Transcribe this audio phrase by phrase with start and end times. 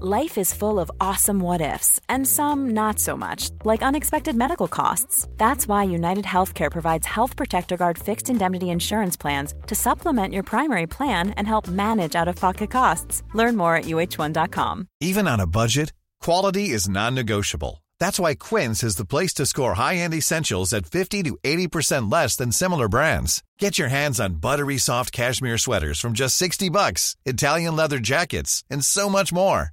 [0.00, 4.66] Life is full of awesome what ifs, and some not so much, like unexpected medical
[4.66, 5.28] costs.
[5.36, 10.44] That's why United Healthcare provides Health Protector Guard fixed indemnity insurance plans to supplement your
[10.44, 13.22] primary plan and help manage out of pocket costs.
[13.34, 14.88] Learn more at uh1.com.
[15.00, 17.84] Even on a budget, quality is non-negotiable.
[18.00, 22.34] That's why Quince is the place to score high-end essentials at 50 to 80% less
[22.34, 23.42] than similar brands.
[23.58, 28.64] Get your hands on buttery soft cashmere sweaters from just 60 bucks, Italian leather jackets,
[28.70, 29.72] and so much more.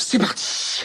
[0.00, 0.84] C'est parti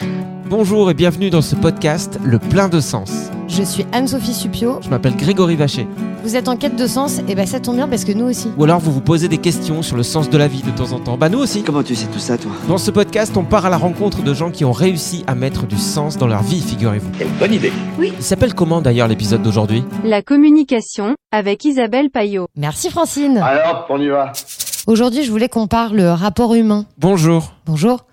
[0.50, 3.30] Bonjour et bienvenue dans ce podcast Le plein de sens.
[3.46, 4.80] Je suis Anne-Sophie Supio.
[4.82, 5.86] Je m'appelle Grégory Vacher.
[6.24, 8.48] Vous êtes en quête de sens Et ben ça tombe bien parce que nous aussi.
[8.58, 10.90] Ou alors vous vous posez des questions sur le sens de la vie de temps
[10.92, 11.16] en temps.
[11.16, 11.62] Bah nous aussi.
[11.62, 12.50] Comment tu sais tout ça, toi?
[12.68, 15.66] Dans ce podcast, on part à la rencontre de gens qui ont réussi à mettre
[15.66, 17.10] du sens dans leur vie, figurez-vous.
[17.16, 19.84] Quelle bonne idée Il s'appelle comment d'ailleurs l'épisode d'aujourd'hui?
[20.02, 22.48] La communication avec Isabelle Payot.
[22.56, 23.38] Merci Francine.
[23.38, 24.32] Alors, on y va
[24.88, 26.84] Aujourd'hui, je voulais qu'on parle rapport humain.
[26.98, 27.52] Bonjour.
[27.64, 28.04] Bonjour.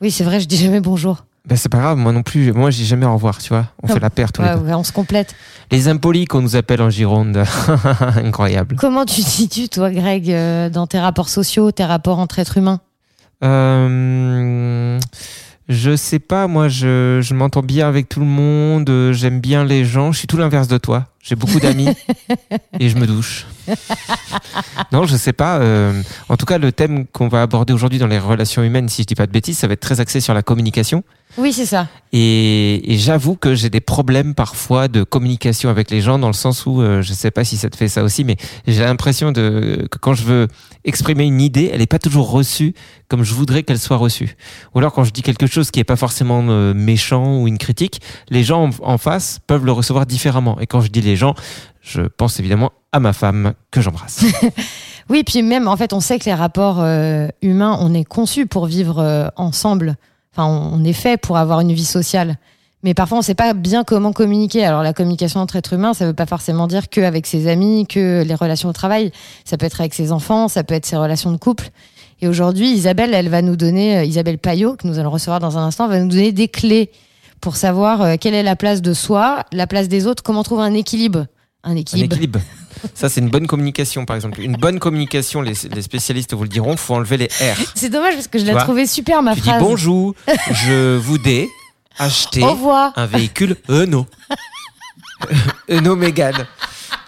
[0.00, 1.24] Oui, c'est vrai, je dis jamais bonjour.
[1.48, 2.52] Bah c'est pas grave, moi non plus.
[2.52, 3.66] Moi j'ai jamais au revoir, tu vois.
[3.82, 4.66] On fait la paire tous Ouais, les deux.
[4.66, 5.34] ouais, on se complète.
[5.70, 7.42] Les impolis qu'on nous appelle en Gironde.
[8.16, 8.76] Incroyable.
[8.78, 12.58] Comment tu te situes, toi, Greg, euh, dans tes rapports sociaux, tes rapports entre êtres
[12.58, 12.80] humains?
[13.42, 15.00] Euh,
[15.70, 19.64] je sais pas, moi je, je m'entends bien avec tout le monde, euh, j'aime bien
[19.64, 21.06] les gens, je suis tout l'inverse de toi.
[21.22, 21.88] J'ai beaucoup d'amis
[22.80, 23.46] et je me douche.
[24.92, 25.58] non, je sais pas.
[25.58, 29.02] euh, en tout cas, le thème qu'on va aborder aujourd'hui dans les relations humaines, si
[29.02, 31.02] je dis pas de bêtises, ça va être très axé sur la communication.
[31.38, 31.86] Oui, c'est ça.
[32.12, 36.32] Et, et j'avoue que j'ai des problèmes parfois de communication avec les gens, dans le
[36.32, 39.30] sens où, euh, je sais pas si ça te fait ça aussi, mais j'ai l'impression
[39.30, 40.48] de, que quand je veux
[40.84, 42.74] exprimer une idée, elle n'est pas toujours reçue
[43.06, 44.36] comme je voudrais qu'elle soit reçue.
[44.74, 47.58] Ou alors quand je dis quelque chose qui n'est pas forcément euh, méchant ou une
[47.58, 50.58] critique, les gens en, en face peuvent le recevoir différemment.
[50.60, 51.34] Et quand je dis les gens,
[51.80, 54.24] je pense évidemment à ma femme que j'embrasse.
[55.10, 58.46] Oui, puis même, en fait, on sait que les rapports euh, humains, on est conçus
[58.46, 59.96] pour vivre euh, ensemble.
[60.32, 62.36] Enfin, on, est fait pour avoir une vie sociale.
[62.84, 64.64] Mais parfois, on ne sait pas bien comment communiquer.
[64.64, 67.88] Alors, la communication entre êtres humains, ça ne veut pas forcément dire qu'avec ses amis,
[67.88, 69.10] que les relations au travail.
[69.44, 71.70] Ça peut être avec ses enfants, ça peut être ses relations de couple.
[72.20, 75.58] Et aujourd'hui, Isabelle, elle va nous donner, euh, Isabelle Payot, que nous allons recevoir dans
[75.58, 76.92] un instant, va nous donner des clés
[77.40, 80.74] pour savoir quelle est la place de soi, la place des autres, comment trouver un
[80.74, 81.26] équilibre.
[81.62, 82.40] Un Un équilibre.
[82.94, 84.40] Ça, c'est une bonne communication, par exemple.
[84.40, 87.56] Une bonne communication, les, les spécialistes vous le diront, faut enlever les R.
[87.74, 89.62] C'est dommage parce que je l'ai trouvé super ma tu dis phrase.
[89.62, 90.14] bonjour,
[90.52, 91.48] je voudrais
[91.98, 92.92] acheter Au revoir.
[92.96, 94.06] un véhicule Renault.
[95.68, 96.46] Renault Mégane.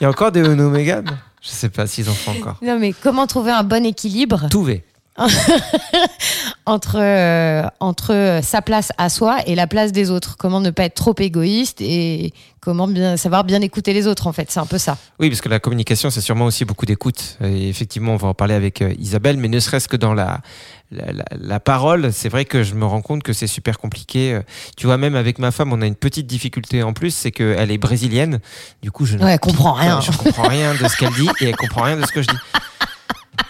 [0.01, 2.57] Il y a encore des Renault Mégane Je sais pas s'ils en font encore.
[2.62, 4.49] Non mais comment trouver un bon équilibre?
[4.51, 4.85] Tout V.
[6.67, 10.84] entre euh, entre sa place à soi et la place des autres Comment ne pas
[10.84, 14.67] être trop égoïste et comment bien savoir bien écouter les autres en fait, c'est un
[14.67, 14.97] peu ça.
[15.19, 17.37] Oui, parce que la communication, c'est sûrement aussi beaucoup d'écoute.
[17.43, 20.41] Et effectivement, on va en parler avec euh, Isabelle, mais ne serait-ce que dans la,
[20.93, 24.34] la, la- la parole, c'est vrai que je me rends compte que c'est super compliqué.
[24.34, 24.43] Euh,
[24.77, 27.71] Tu vois, même avec ma femme, on a une petite difficulté en plus, c'est qu'elle
[27.73, 28.39] est brésilienne.
[28.83, 30.00] Du coup, je ne Ouais, elle comprend rien.
[30.00, 32.29] Je comprends rien de ce qu'elle dit et elle comprend rien de ce que je
[32.29, 32.37] dis.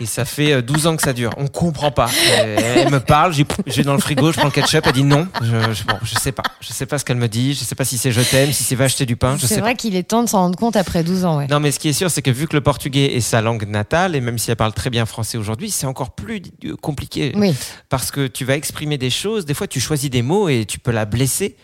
[0.00, 1.30] Et ça fait euh, 12 ans que ça dure.
[1.36, 2.08] On comprend pas.
[2.40, 2.56] Euh,
[2.86, 3.32] Elle me parle,
[3.66, 5.26] j'ai- dans le frigo, je prends le ketchup, elle dit non.
[5.42, 6.44] Je, je, bon, je sais pas.
[6.60, 7.54] Je sais pas ce qu'elle me dit.
[7.54, 9.36] Je sais pas si c'est je t'aime, si c'est va acheter du pain.
[9.38, 11.46] C'est vrai qu'il est temps de s'en rendre compte après 12 ans, ouais.
[11.48, 13.66] Non, mais ce qui est sûr, c'est que vu que le portugais est sa langue
[13.68, 17.32] natale, et même si elle parle très bien français aujourd'hui, c'est encore plus euh, compliqué.
[17.34, 17.54] Oui.
[17.88, 20.78] Parce que tu vas exprimer des choses, des fois tu choisis des mots et tu
[20.78, 21.56] peux la blesser.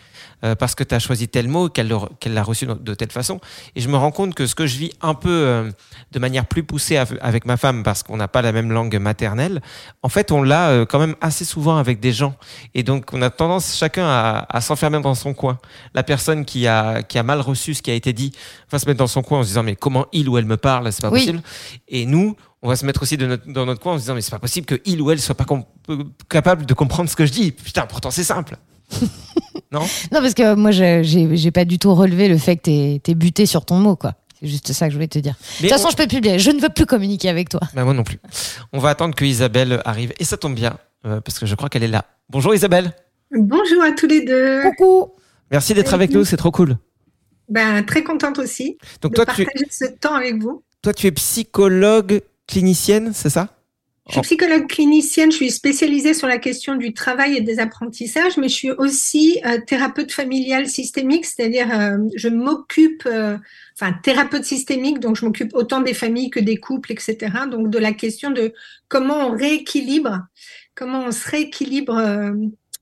[0.43, 3.11] Euh, parce que tu as choisi tel mot, qu'elle le- qu'elle l'a reçu de, telle
[3.11, 3.39] façon.
[3.75, 5.71] Et je me rends compte que ce que je vis un peu euh,
[6.11, 8.97] de manière plus poussée av- avec ma femme, parce qu'on n'a pas la même langue
[8.99, 9.61] maternelle,
[10.03, 12.35] en fait, on l'a euh, quand même assez souvent avec des gens.
[12.73, 15.57] Et donc, on a tendance chacun à, à s'enfermer dans son coin.
[15.93, 18.31] La personne qui a, qui a mal reçu ce qui a été dit
[18.71, 20.57] va se mettre dans son coin en se disant, mais comment il ou elle me
[20.57, 21.19] parle, c'est pas Oui.
[21.19, 21.41] possible.
[21.87, 24.15] Et nous, on va se mettre aussi de notre- dans notre coin en se disant,
[24.15, 25.45] mais c'est pas possible que il ou elle soit pas
[26.29, 27.51] capable de comprendre ce que je dis.
[27.51, 28.55] Putain, pourtant c'est simple.
[29.71, 33.01] non Non, parce que moi, je- j'ai pas du tout relevé le fait que t'es
[33.03, 34.13] t'es buté sur ton mot, quoi.
[34.39, 35.33] C'est juste ça que je voulais te dire.
[35.33, 36.37] De Mais toute façon, on- je peux plus bien.
[36.37, 37.59] Je ne veux plus communiquer avec toi.
[37.73, 38.19] Bah, moi non plus.
[38.73, 40.13] On va attendre que Isabelle arrive.
[40.19, 42.05] Et ça tombe bien, euh, parce que je crois qu'elle est là.
[42.29, 42.93] Bonjour Isabelle.
[43.31, 44.61] Bonjour à tous les deux.
[44.63, 45.11] Coucou.
[45.51, 46.77] Merci d'être avec nous, c'est trop cool.
[47.49, 50.63] Ben, très contente aussi Donc de toi tu, partager ce temps avec vous.
[50.83, 53.49] toi, tu es psychologue clinicienne, c'est ça?
[54.09, 58.37] Je suis psychologue clinicienne, je suis spécialisée sur la question du travail et des apprentissages,
[58.37, 63.37] mais je suis aussi euh, thérapeute familiale systémique, c'est-à-dire euh, je m'occupe, euh,
[63.79, 67.17] enfin thérapeute systémique, donc je m'occupe autant des familles que des couples, etc.
[67.51, 68.51] Donc de la question de
[68.87, 70.21] comment on rééquilibre,
[70.73, 72.31] comment on se rééquilibre euh,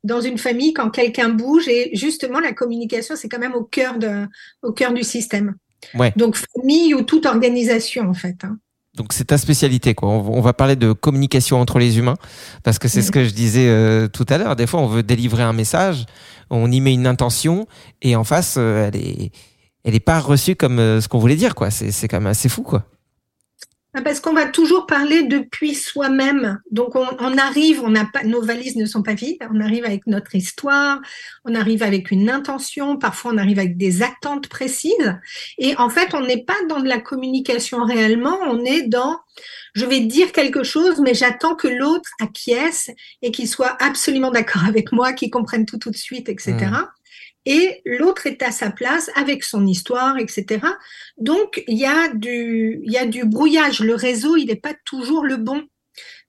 [0.03, 3.97] dans une famille quand quelqu'un bouge et justement la communication c'est quand même au cœur
[3.97, 4.25] de,
[4.61, 5.55] au cœur du système.
[5.93, 6.13] Ouais.
[6.15, 8.37] Donc famille ou toute organisation en fait.
[8.43, 8.57] hein.
[8.97, 10.09] Donc c'est ta spécialité quoi.
[10.09, 12.17] On, va parler de communication entre les humains
[12.63, 14.55] parce que c'est ce que je disais euh, tout à l'heure.
[14.55, 16.05] Des fois on veut délivrer un message,
[16.49, 17.67] on y met une intention
[18.01, 19.31] et en face euh, elle est
[19.83, 21.69] elle est pas reçue comme euh, ce qu'on voulait dire quoi.
[21.69, 22.85] C'est c'est quand même assez fou quoi.
[23.97, 26.61] Ah, Parce qu'on va toujours parler depuis soi-même.
[26.69, 29.39] Donc on, arrive, on pas, nos valises ne sont pas vides.
[29.51, 30.99] On arrive avec notre histoire,
[31.45, 32.97] on arrive avec une intention.
[32.97, 35.17] Parfois on arrive avec des attentes précises.
[35.57, 38.37] Et en fait, on n'est pas dans de la communication réellement.
[38.43, 39.17] On est dans,
[39.73, 42.91] je vais dire quelque chose, mais j'attends que l'autre acquiesce
[43.23, 46.67] et qu'il soit absolument d'accord avec moi, qu'il comprenne tout tout de suite, etc.
[47.49, 50.59] Et l'autre est à sa place avec son histoire, etc.
[51.17, 53.79] Donc, il y a du, il y a du brouillage.
[53.79, 55.63] Le réseau, il n'est pas toujours le bon.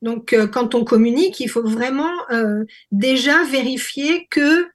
[0.01, 4.69] Donc, euh, quand on communique, il faut vraiment euh, déjà vérifier que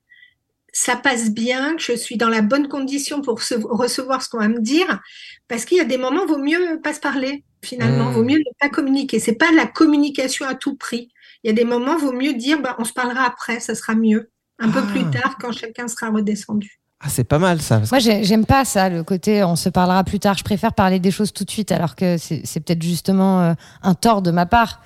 [0.74, 4.39] ça passe bien, que je suis dans la bonne condition pour se- recevoir ce qu'on
[4.39, 5.00] va me dire,
[5.48, 7.44] parce qu'il y a des moments, vaut mieux pas se parler.
[7.63, 8.13] Finalement, Mm.
[8.13, 9.19] vaut mieux ne pas communiquer.
[9.19, 11.10] C'est pas la communication à tout prix.
[11.44, 13.96] Il y a des moments, vaut mieux dire, bah, on se parlera après, ça sera
[13.96, 14.91] mieux, un peu Ah.
[14.91, 16.79] plus tard quand chacun sera redescendu.
[17.05, 17.81] Ah c'est pas mal ça.
[17.91, 20.38] Moi, j'ai- j'aime pas ça, le côté on se parlera plus tard.
[20.38, 23.94] Je préfère parler des choses tout de suite, alors que c'est peut-être justement euh, un
[23.94, 24.81] tort de ma part.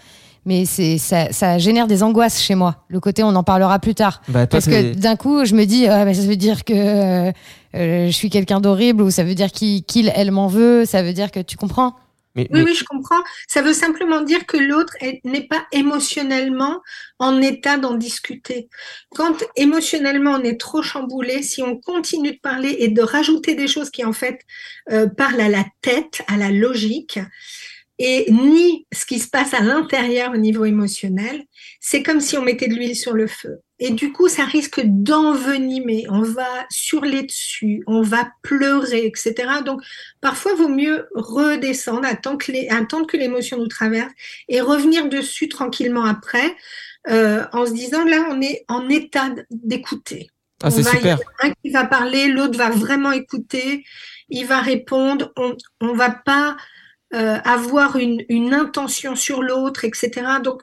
[0.46, 2.86] Mais c'est ça, ça génère des angoisses chez moi.
[2.88, 4.22] Le côté on en parlera plus tard.
[4.30, 6.74] Bah, toi, Parce que d'un coup, je me dis, ah, bah, ça veut dire que
[6.74, 7.32] euh,
[7.74, 11.14] je suis quelqu'un d'horrible, ou ça veut dire qu'il, qu'il, elle m'en veut, ça veut
[11.14, 11.96] dire que tu comprends?
[12.38, 13.22] Mais- Oui, mais- oui, je comprends.
[13.48, 16.82] Ça veut simplement dire que l'autre est- n'est pas émotionnellement
[17.20, 18.70] en état d'en discuter.
[19.16, 23.68] Quand émotionnellement on est trop chamboulé, si on continue de parler et de rajouter des
[23.68, 24.40] choses qui en fait
[24.92, 27.20] euh, parlent à la tête, à la logique,
[28.00, 31.46] et ni ce qui se passe à l'intérieur au niveau émotionnel,
[31.80, 33.60] c'est comme si on mettait de l'huile sur le feu.
[33.80, 36.06] Et du coup, ça risque d'envenimer.
[36.10, 39.34] On va surler dessus, on va pleurer, etc.
[39.66, 39.82] Donc,
[40.22, 42.70] parfois, vaut mieux redescendre, attendre que les-
[43.14, 44.12] l'émotion nous traverse
[44.48, 46.56] et revenir dessus tranquillement après,
[47.10, 50.30] euh, en se disant là, on est en état d'écouter.
[50.64, 51.20] Ah, c'est super.
[51.44, 53.86] un qui va parler, l'autre va vraiment écouter,
[54.30, 55.32] il va répondre.
[55.36, 56.58] On on va pas
[57.14, 60.12] euh, avoir une, une intention sur l'autre, etc.
[60.44, 60.62] Donc,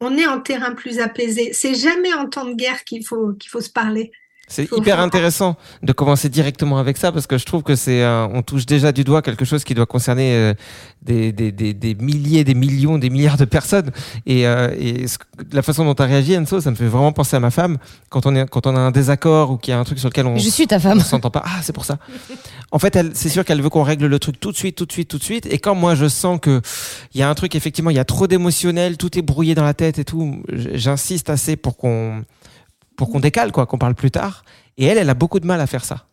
[0.00, 1.52] on est en terrain plus apaisé.
[1.52, 4.12] C'est jamais en temps de guerre qu'il faut qu'il faut se parler.
[4.48, 8.30] C'est hyper intéressant de commencer directement avec ça parce que je trouve que c'est un-
[8.32, 10.54] on touche déjà du doigt quelque chose qui doit concerner euh,
[11.02, 13.90] des, des, des, des milliers, des millions, des milliards de personnes
[14.24, 15.18] et, euh, et ce
[15.52, 17.78] la façon dont tu as réagi Enzo, ça me fait vraiment penser à ma femme
[18.08, 20.08] quand on est quand on a un désaccord ou qu'il y a un truc sur
[20.10, 21.00] lequel on Je suis ta on femme.
[21.00, 21.42] s'entend pas.
[21.44, 21.98] Ah, c'est pour ça.
[22.70, 24.92] En fait, c'est sûr qu'elle veut qu'on règle le truc tout de suite, tout de
[24.92, 25.46] suite, tout de suite.
[25.46, 26.60] Et quand moi je sens que
[27.14, 29.64] il y a un truc, effectivement, il y a trop d'émotionnel, tout est brouillé dans
[29.64, 32.22] la tête et tout, j'insiste assez pour qu'on
[32.96, 34.44] pour qu'on décale, quoi, qu'on parle plus tard.
[34.76, 36.06] Et elle, elle a beaucoup de mal à faire ça.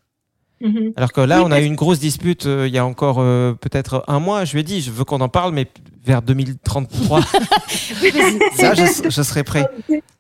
[0.62, 0.94] Mhm.
[0.96, 3.20] Alors que là, Oui, on a eu une grosse dispute euh, il y a encore
[3.20, 4.46] euh, peut-être un mois.
[4.46, 5.68] Je lui ai dit, je veux qu'on en parle, mais
[6.04, 7.22] vers 2033,
[8.56, 9.66] ça, je, je serai prêt.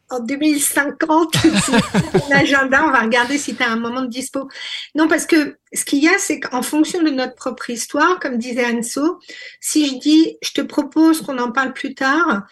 [0.09, 4.47] En 2050, ton agenda, on va regarder si tu as un moment de dispo.
[4.95, 8.37] Non, parce que ce qu'il y a, c'est qu'en fonction de notre propre histoire, comme
[8.37, 9.19] disait Anso,
[9.59, 12.43] si je dis, je te propose qu'on en parle plus tard,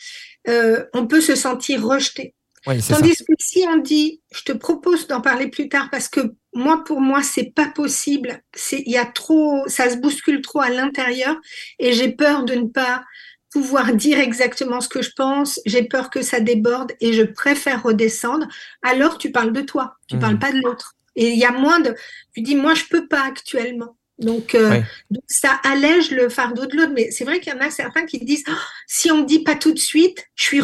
[0.48, 2.34] euh, on peut se sentir rejeté.
[2.68, 3.00] Oui, c'est ça.
[3.00, 6.84] Tandis que si on dit, je te propose d'en parler plus tard parce que moi,
[6.84, 8.42] pour moi, c'est pas possible.
[8.54, 11.36] C'est, il y a trop, ça se bouscule trop à l'intérieur
[11.80, 13.04] et j'ai peur de ne pas
[13.52, 15.60] pouvoir dire exactement ce que je pense.
[15.66, 18.48] J'ai peur que ça déborde et je préfère redescendre.
[18.82, 19.96] Alors, tu parles de toi.
[20.08, 20.96] Tu parles pas de l'autre.
[21.16, 21.94] Et il y a moins de,
[22.34, 23.98] tu dis, moi, je peux pas actuellement.
[24.18, 26.94] Donc, euh, donc ça allège le fardeau de l'autre.
[26.96, 29.44] Mais c'est vrai qu'il y en a certains qui disent, Ah, si on me dit
[29.44, 30.62] pas tout de suite, je suis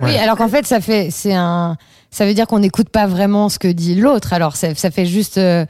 [0.00, 0.18] Oui, Ouais.
[0.18, 1.76] alors qu'en fait, ça fait, c'est un,
[2.10, 4.32] ça veut dire qu'on n'écoute pas vraiment ce que dit l'autre.
[4.32, 5.64] Alors, ça, ça fait juste euh,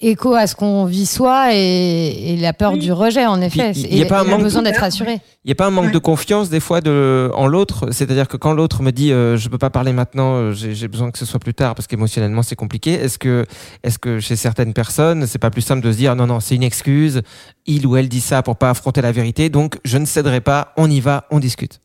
[0.00, 2.78] écho à ce qu'on vit soi et, et la peur Oui.
[2.80, 3.72] du rejet, en effet.
[3.72, 5.20] il y a pas un manque besoin de- d'être rassuré.
[5.44, 5.90] Il n'y a pas un manque Ouais.
[5.92, 9.48] de confiance des fois de, en l'autre C'est-à-dire que quand l'autre me dit euh, je
[9.48, 12.42] peux pas parler maintenant, euh, j'ai j'ai besoin que ce soit plus tard parce qu'émotionnellement
[12.42, 13.44] c'est compliqué, est-ce que,
[13.84, 16.54] est que chez certaines personnes c'est pas plus simple de se dire non, non, c'est
[16.56, 17.20] une excuse,
[17.66, 20.72] il ou elle dit ça pour pas affronter la vérité, donc je ne céderai pas,
[20.76, 21.78] on y va, on discute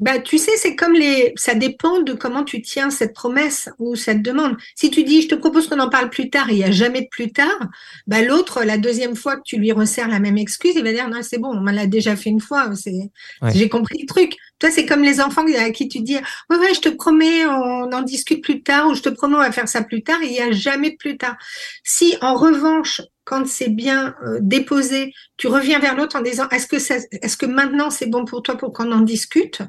[0.00, 3.94] Bah, tu sais, c'est comme les, ça dépend de comment tu tiens cette promesse ou
[3.96, 4.56] cette demande.
[4.74, 6.70] Si tu dis, je te propose qu'on en parle plus tard et il n'y a
[6.70, 7.58] jamais de plus tard,
[8.06, 11.08] bah, l'autre, la deuxième fois que tu lui resserres la même excuse, il va dire,
[11.08, 13.10] non, c'est bon, on l'a déjà fait une fois, c'est,
[13.42, 13.52] Ouais.
[13.54, 14.36] j'ai compris le truc.
[14.58, 17.90] Toi, c'est comme les enfants à qui tu dis, ouais, ouais, je te promets, on
[17.92, 20.26] en discute plus tard ou je te promets, on va faire ça plus tard et
[20.26, 21.36] il n'y a jamais de plus tard.
[21.84, 26.66] Si, en revanche, quand c'est bien euh, déposé, tu reviens vers l'autre en disant, est-ce
[26.66, 29.62] que ça, est-ce que maintenant c'est bon pour toi pour qu'on en discute?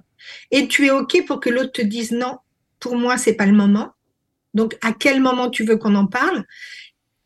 [0.52, 2.38] Et tu es OK pour que l'autre te dise non,
[2.80, 3.92] pour moi, c'est pas le moment.
[4.54, 6.44] Donc, à quel moment tu veux qu'on en parle?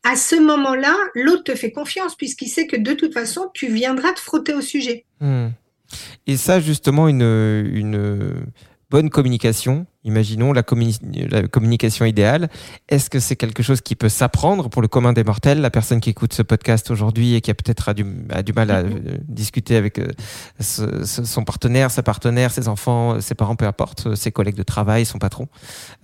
[0.04, 4.12] À ce moment-là, l'autre te fait confiance puisqu'il sait que de toute façon, tu viendras
[4.12, 5.04] te frotter au sujet.
[5.20, 5.48] Hmm.
[6.26, 8.46] Et ça, justement, une, une
[8.88, 12.48] bonne communication, imaginons la, communi- la communication idéale,
[12.88, 16.00] est-ce que c'est quelque chose qui peut s'apprendre pour le commun des mortels, la personne
[16.00, 18.78] qui écoute ce podcast aujourd'hui et qui a peut-être a du, a du mal à
[18.82, 20.06] euh, discuter avec euh,
[20.60, 24.54] ce- ce- son partenaire, sa partenaire, ses enfants, ses parents, peu importe, euh, ses collègues
[24.54, 25.48] de travail, son patron?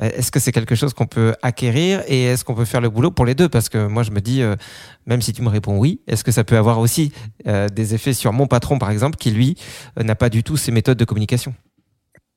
[0.01, 2.91] Euh, Est-ce que c'est quelque chose qu'on peut acquérir et est-ce qu'on peut faire le
[2.91, 3.49] boulot pour les deux?
[3.49, 4.57] Parce que moi, je me dis, euh,
[5.07, 7.13] même si tu me réponds oui, est-ce que ça peut avoir aussi
[7.47, 9.57] euh, des effets sur mon patron, par exemple, qui lui
[10.01, 11.55] euh, n'a pas du tout ces méthodes de communication?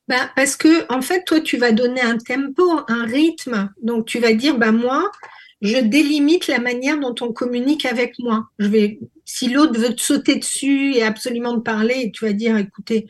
[0.07, 3.71] Bah, parce que, en fait, toi, tu vas donner un tempo, un rythme.
[3.81, 5.11] Donc, tu vas dire, bah, moi,
[5.61, 8.47] je délimite la manière dont on communique avec moi.
[8.59, 12.55] Je vais, si l'autre veut te sauter dessus et absolument te parler, tu vas dire,
[12.57, 13.07] écoutez,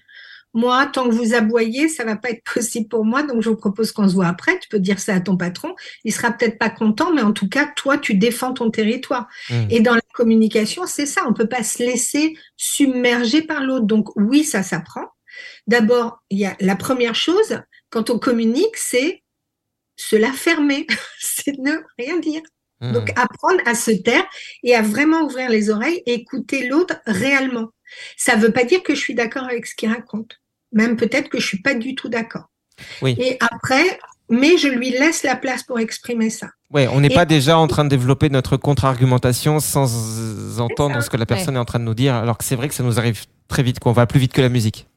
[0.53, 3.57] moi, tant que vous aboyez, ça va pas être possible pour moi, donc je vous
[3.57, 4.57] propose qu'on se voit après.
[4.59, 5.75] Tu peux dire ça à ton patron.
[6.05, 9.27] Il sera peut-être pas content, mais en tout cas, toi, tu défends ton territoire.
[9.49, 9.67] Hmm.
[9.69, 11.23] Et dans la communication, c'est ça.
[11.27, 13.85] On peut pas se laisser submerger par l'autre.
[13.85, 15.03] Donc, oui, ça s'apprend.
[15.67, 19.23] D'abord, il y a la première chose, quand on communique, c'est
[19.95, 20.85] se la fermer,
[21.19, 22.41] c'est ne rien dire.
[22.81, 22.91] Hmm.
[22.91, 24.25] Donc, apprendre à se taire
[24.63, 27.69] et à vraiment ouvrir les oreilles et écouter l'autre réellement.
[28.17, 30.41] Ça ne veut pas dire que je suis d'accord avec ce qu'il raconte.
[30.73, 32.49] Même peut-être que je suis pas du tout d'accord.
[33.01, 33.15] Oui.
[33.17, 33.97] Et après,
[34.29, 36.49] mais je lui laisse la place pour exprimer ça.
[36.71, 41.17] Ouais, on n'est pas déjà en train de développer notre contre-argumentation sans entendre ce que
[41.17, 42.99] la personne est en train de nous dire, alors que c'est vrai que ça nous
[42.99, 44.87] arrive très vite, qu'on va plus vite que la musique.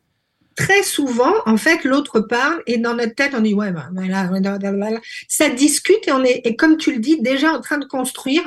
[0.59, 5.00] Très souvent, en fait, l'autre parle et dans notre tête, on dit ouais, là, là.
[5.29, 8.43] ça discute et on est, et comme tu le dis, déjà en train de construire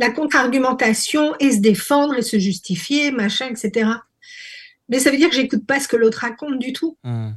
[0.00, 3.90] la contre-argumentation et se défendre et se justifier, machin, etc.
[4.88, 6.98] Mais ça veut dire que j'écoute pas ce que l'autre raconte du tout.
[7.04, 7.30] Hmm.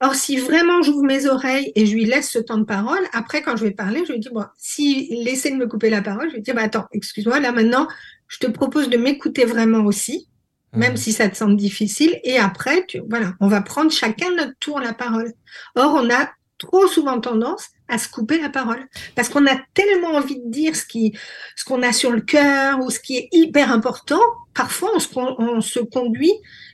[0.00, 3.42] Or, si vraiment j'ouvre mes oreilles et je lui laisse ce temps de parole, après,
[3.42, 6.30] quand je vais parler, je lui dis, bon, si laissez de me couper la parole,
[6.30, 7.88] je lui dis, bah, attends, excuse-moi, là, maintenant,
[8.28, 10.28] je te propose de m'écouter vraiment aussi,
[10.72, 10.96] même Hmm.
[10.96, 12.18] si ça te semble difficile.
[12.24, 15.32] Et après, tu, voilà, on va prendre chacun notre tour la parole.
[15.76, 18.86] Or, on a trop souvent tendance à se couper la parole
[19.16, 21.12] parce qu'on a tellement envie de dire ce qui,
[21.56, 24.20] ce qu'on a sur le cœur ou ce qui est hyper important.
[24.54, 26.32] Parfois, on se, on se conduit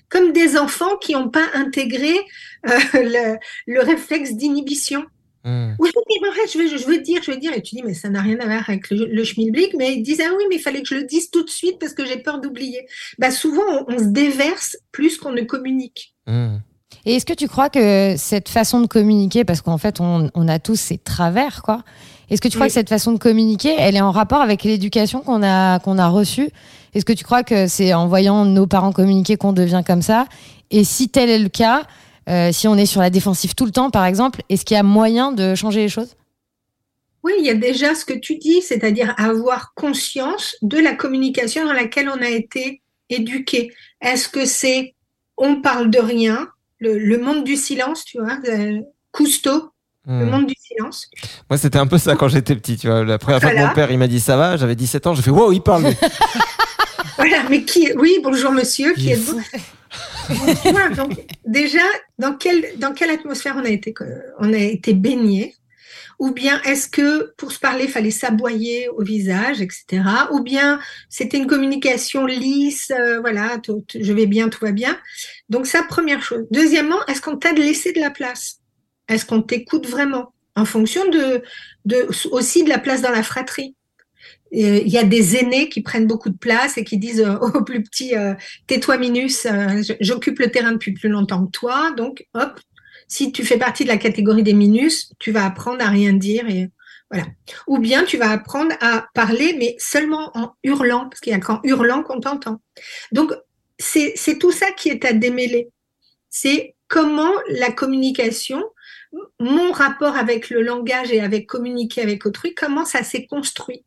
[0.09, 2.15] comme des enfants qui n'ont pas intégré
[2.69, 3.37] euh, le,
[3.67, 5.05] le réflexe d'inhibition.
[5.49, 5.75] Hmm.
[5.79, 5.89] Oui,
[6.21, 7.53] mais je veux, je veux dire, je veux dire.
[7.55, 9.75] Et tu dis, mais ça n'a rien à voir avec le, le schmilblick.
[9.79, 11.79] Mais ils disent, ah oui, mais il fallait que je le dise tout de suite
[11.79, 12.87] parce que j'ai peur d'oublier.
[13.19, 16.15] Bah, souvent, on, on se déverse plus qu'on ne communique.
[16.27, 16.59] Hmm.
[17.07, 20.49] Et est-ce que tu crois que cette façon de communiquer, parce qu'en fait, on, on
[20.49, 21.83] a tous ces travers, quoi.
[22.29, 22.71] Est-ce que tu crois Oui.
[22.71, 26.09] que cette façon de communiquer, elle est en rapport avec l'éducation qu'on a, qu'on a
[26.09, 26.51] reçue?
[26.95, 30.27] Est-ce que tu crois que c'est en voyant nos parents communiquer qu'on devient comme ça?
[30.71, 31.85] Et si tel est le cas,
[32.29, 34.81] euh, si on est sur la défensive tout le temps, par exemple, est-ce qu'il y
[34.81, 36.15] a moyen de changer les choses?
[37.25, 41.65] Oui, il y a déjà ce que tu dis, c'est-à-dire avoir conscience de la communication
[41.67, 42.81] dans laquelle on a été
[43.11, 43.73] éduqué.
[44.01, 44.95] Est-ce que c'est
[45.37, 48.81] on parle de rien, le, le monde du silence, tu vois, euh,
[49.13, 49.71] Cousteau,
[50.07, 50.31] le Hmm.
[50.31, 51.11] monde du silence?
[51.51, 53.05] Moi, c'était un peu ça quand j'étais petit, tu vois.
[53.05, 55.21] La première fois que mon père, il m'a dit ça va, j'avais 17 ans, j'ai
[55.23, 55.85] fait wow, il parle.
[57.17, 59.17] Voilà, mais qui Oui, bonjour monsieur, qui Il
[61.45, 61.83] déjà,
[62.19, 63.95] dans quelle, dans quelle atmosphère on a été,
[64.39, 65.55] on a été baigné?
[66.19, 70.03] Ou bien est-ce que pour se parler, fallait s'aboyer au visage, etc.
[70.33, 73.61] Ou bien c'était une communication lisse, euh, voilà,
[73.95, 74.99] je vais bien, tout va bien?
[75.49, 76.45] Donc ça, première chose.
[76.51, 78.59] Deuxièmement, est-ce qu'on t'a laissé de la place?
[79.09, 80.33] Est-ce qu'on t'écoute vraiment?
[80.57, 81.43] En fonction de,
[81.85, 83.77] de, aussi de la place dans la fratrie.
[84.55, 87.37] Euh, Il y a des aînés qui prennent beaucoup de place et qui disent euh,
[87.55, 88.35] au plus petit, euh,
[88.67, 89.47] tais-toi Minus,
[90.01, 92.61] j'occupe le terrain depuis plus longtemps que toi, donc hop,
[93.09, 96.49] si tu fais partie de la catégorie des Minus, tu vas apprendre à rien dire
[96.49, 96.69] et
[97.11, 97.27] Voilà.
[97.67, 101.41] Ou bien tu vas apprendre à parler, mais seulement en hurlant, parce qu'il y a
[101.41, 102.61] qu'en hurlant qu'on t'entend.
[103.13, 103.33] Donc,
[103.79, 105.71] c'est c'est tout ça qui est à démêler.
[106.29, 108.63] C'est comment la communication,
[109.41, 113.85] mon rapport avec le langage et avec communiquer avec autrui, comment ça s'est construit.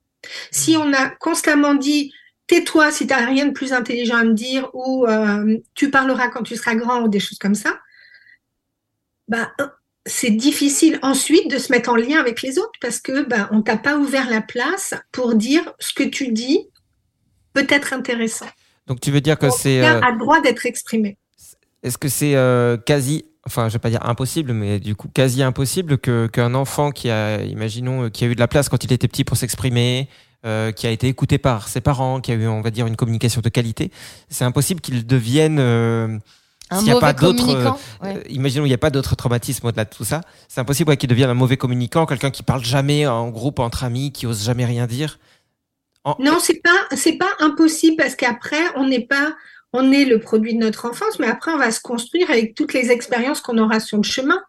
[0.52, 2.14] Si on a constamment dit
[2.48, 6.28] tais-toi si tu n'as rien de plus intelligent à me dire ou euh, tu parleras
[6.28, 7.80] quand tu seras grand ou des choses comme ça,
[9.28, 9.52] bah,
[10.06, 13.62] c'est difficile ensuite de se mettre en lien avec les autres parce que bah, on
[13.62, 16.68] t'a pas ouvert la place pour dire ce que tu dis
[17.54, 18.48] peut être intéressant.
[18.88, 21.18] Donc tu veux dire que c'est euh, a droit d'être exprimé.
[21.84, 25.42] Est-ce que c'est euh, quasi enfin je vais pas dire impossible mais du coup quasi
[25.44, 28.94] impossible que qu'un enfant qui a imaginons qui a eu de la place quand il
[28.94, 30.08] était petit pour s'exprimer
[30.46, 32.96] euh, qui a été écouté par ses parents qui a eu on va dire une
[32.96, 33.92] communication de qualité
[34.30, 36.18] c'est impossible qu'il devienne euh,
[36.70, 38.18] Un s'il y a pas mauvais d'autres communicant, euh, ouais.
[38.18, 40.98] euh, imaginons il n'y a pas d'autres traumatismes au-delà de tout ça c'est impossible ouais,
[40.98, 44.44] qu'il devienne un mauvais communicant quelqu'un qui parle jamais en groupe entre amis qui ose
[44.44, 45.18] jamais rien dire
[46.04, 49.36] En- Non, c'est pas c'est pas impossible parce qu'après on n'est pas
[49.74, 52.74] on est le produit de notre enfance, mais après on va se construire avec toutes
[52.74, 54.42] les expériences qu'on aura sur le chemin.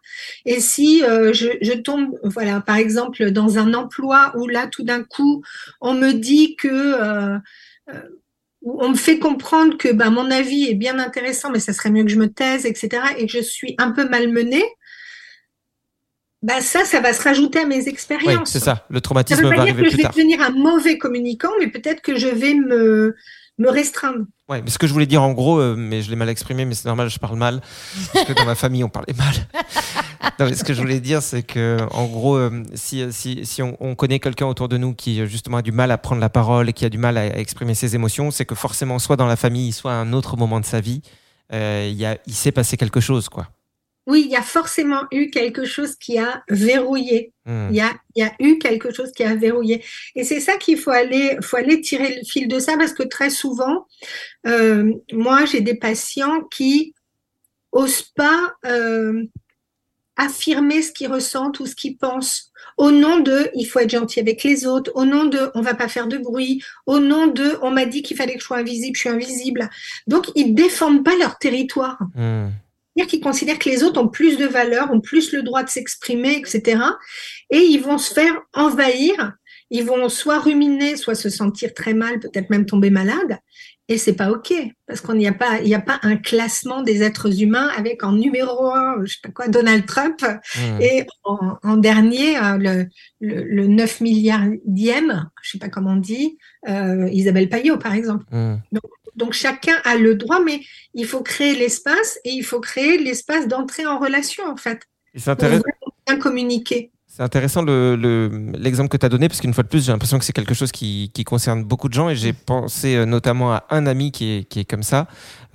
[0.45, 4.83] Et si euh, je, je tombe, voilà, par exemple, dans un emploi où là tout
[4.83, 5.43] d'un coup
[5.81, 7.37] on me dit que euh,
[7.89, 8.01] euh,
[8.65, 12.03] on me fait comprendre que ben, mon avis est bien intéressant, mais ça serait mieux
[12.03, 14.63] que je me taise, etc., et que je suis un peu malmenée,
[16.41, 18.51] ben ça, ça va se rajouter à mes oui expériences.
[18.51, 20.41] c'est ça le Ça traumatisme veut va pas dire arriver que je vais tard devenir
[20.41, 23.15] un mauvais communicant, mais peut-être que je vais me,
[23.57, 24.25] me restreindre.
[24.53, 26.63] Ouais, mais ce que je voulais dire en gros, euh, mais je l'ai mal exprimé,
[26.63, 27.59] mais c'est normal, je parle mal,
[28.13, 29.33] parce que dans ma famille on parlait mal.
[30.39, 33.63] non, mais ce que je voulais dire, c'est que en gros, euh, si, si, si
[33.63, 36.21] on, on connaît quelqu'un autour de nous qui euh, justement a du mal à prendre
[36.21, 38.99] la parole et qui a du mal à, à exprimer ses émotions, c'est que forcément,
[38.99, 41.01] soit dans la famille, soit à un autre moment de sa vie,
[41.51, 43.47] euh, il y a, il s'est passé quelque chose, quoi.
[44.05, 47.31] Oui, il y a forcément eu quelque chose qui a verrouillé.
[47.45, 47.67] Hmm.
[47.69, 49.83] Il y a, il y a eu quelque chose qui a verrouillé.
[50.15, 53.03] Et c'est ça qu'il faut aller, faut aller tirer le fil de ça parce que
[53.03, 53.87] très souvent,
[54.45, 56.93] euh, moi, j'ai des patients qui
[57.71, 59.23] osent pas euh,
[60.17, 64.19] affirmer ce qu'ils ressentent ou ce qu'ils pensent au nom de il faut être gentil
[64.19, 67.57] avec les autres, au nom de on va pas faire de bruit, au nom de
[67.61, 69.69] on m'a dit qu'il fallait que je sois invisible, je suis invisible.
[70.07, 71.97] Donc ils défendent pas leur territoire.
[72.15, 72.49] Hmm.
[72.95, 75.69] C'est-à-dire qu'ils considèrent que les autres ont plus de valeur, ont plus le droit de
[75.69, 76.79] s'exprimer, etc.
[77.49, 79.33] Et ils vont se faire envahir.
[79.71, 83.39] Ils vont soit ruminer, soit se sentir très mal, peut-être même tomber malade.
[83.89, 84.53] Et c'est pas OK,
[84.87, 88.03] parce qu'on n'y a pas, il n'y a pas un classement des êtres humains avec
[88.03, 90.81] en numéro un, je sais pas quoi, Donald Trump, Hmm.
[90.81, 92.87] et en, en dernier, euh, le,
[93.19, 96.37] le, le 9 milliardième, je sais pas comment on dit,
[96.69, 98.23] euh, Isabelle Payot, par exemple.
[98.31, 98.55] Hmm.
[98.71, 98.83] Donc
[99.31, 100.61] chacun a le droit, mais
[100.93, 104.81] il faut créer l'espace et il faut créer l'espace d'entrée en relation, en fait,
[105.15, 105.63] C'est intéressant.
[106.07, 106.91] bien communiquer.
[107.07, 109.91] C'est intéressant le- le- l'exemple que tu as donné, parce qu'une fois de plus, j'ai
[109.91, 113.05] l'impression que c'est quelque chose qui, qui concerne beaucoup de gens, et j'ai pensé euh,
[113.05, 115.07] notamment à un ami qui est, qui est comme ça,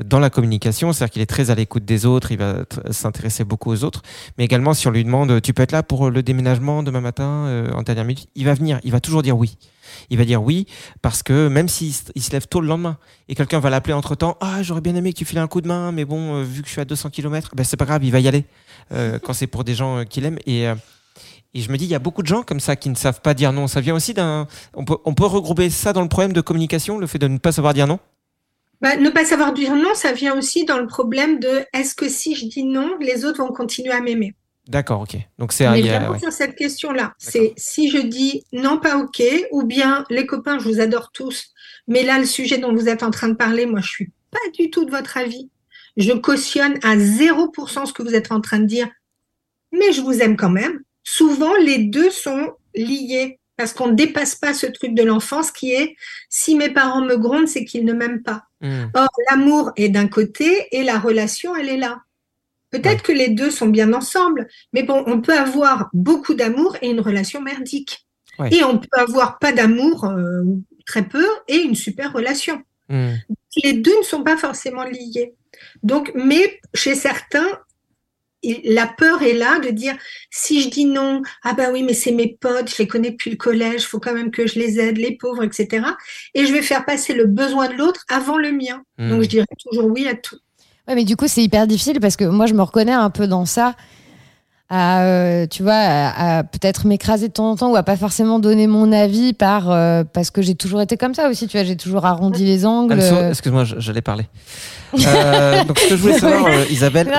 [0.02, 3.72] dans la communication, c'est-à-dire qu'il est très à l'écoute des autres, il va s'intéresser beaucoup
[3.72, 4.02] aux autres,
[4.38, 7.46] mais également si on lui demande, tu peux être là pour le déménagement demain matin,
[7.48, 9.58] euh, en dernière minute, il va venir, il va toujours dire oui.
[10.10, 10.66] Il va dire oui,
[11.02, 12.98] parce que même s'il se- lève tôt le lendemain,
[13.28, 15.68] et quelqu'un va l'appeler entre-temps, ah, j'aurais bien aimé que tu files un coup de
[15.68, 18.04] main, mais bon, euh, vu que je suis à 200 km, ben, c'est pas grave,
[18.04, 18.44] il va y aller,
[18.92, 20.64] euh, quand c'est pour des gens euh, qu'il aime, et...
[21.54, 23.20] et je me dis, il y a beaucoup de gens comme ça qui ne savent
[23.20, 23.66] pas dire non.
[23.68, 24.46] Ça vient aussi d'un.
[24.74, 27.38] On peut, on peut regrouper ça dans le problème de communication, le fait de ne
[27.38, 27.98] pas savoir dire non?
[28.80, 32.08] Bah, ne pas savoir dire non, ça vient aussi dans le problème de est-ce que
[32.08, 34.34] si je dis non, les autres vont continuer à m'aimer?
[34.68, 35.16] D'accord, ok.
[35.38, 36.18] Donc c'est a- vraiment ouais.
[36.18, 37.14] sur cette question-là.
[37.16, 41.54] C'est si je dis non, pas OK, ou bien les copains, je vous adore tous,
[41.86, 44.50] mais là, le sujet dont vous êtes en train de parler, moi, je suis pas
[44.58, 45.50] du tout de votre avis.
[45.96, 48.88] Je cautionne à 0% ce que vous êtes en train de dire,
[49.72, 50.80] mais je vous aime quand même.
[51.02, 55.72] Souvent, les deux sont liés parce qu'on ne dépasse pas ce truc de l'enfance qui
[55.72, 55.96] est
[56.28, 58.44] si mes parents me grondent, c'est qu'ils ne m'aiment pas.
[58.60, 58.84] Hmm.
[58.94, 62.02] Or, l'amour est d'un côté et la relation, elle est là.
[62.70, 66.88] Peut-être que les deux sont bien ensemble, mais bon, on peut avoir beaucoup d'amour et
[66.90, 68.06] une relation merdique.
[68.38, 68.54] Ouais.
[68.54, 72.62] Et on peut avoir pas d'amour, euh, ou très peu, et une super relation.
[72.88, 73.14] Hmm.
[73.64, 75.34] Les deux ne sont pas forcément liés.
[75.82, 77.48] Donc, mais chez certains,
[78.42, 79.96] il- la peur est là de dire
[80.30, 83.30] si je dis non, ah bah oui, mais c'est mes potes, je les connais depuis
[83.30, 85.84] le collège, faut quand même que je les aide, les pauvres, etc.
[86.34, 88.82] Et je vais faire passer le besoin de l'autre avant le mien.
[88.98, 89.10] Hmm.
[89.10, 90.38] Donc je dirais toujours oui à tout.
[90.88, 93.26] Ouais, mais du coup, c'est hyper difficile parce que moi, je me reconnais un peu
[93.26, 93.74] dans ça.
[94.70, 97.96] À, euh, tu vois, à, à peut-être m'écraser de temps en temps ou à pas
[97.96, 101.46] forcément donner mon avis par euh, parce que j'ai toujours été comme ça aussi.
[101.48, 102.98] Tu vois, j'ai toujours arrondi les angles.
[103.00, 103.30] Euh.
[103.30, 104.26] excuse-moi, j'allais parler.
[105.06, 107.10] Euh, donc, ce que je voulais savoir, euh, Isabelle.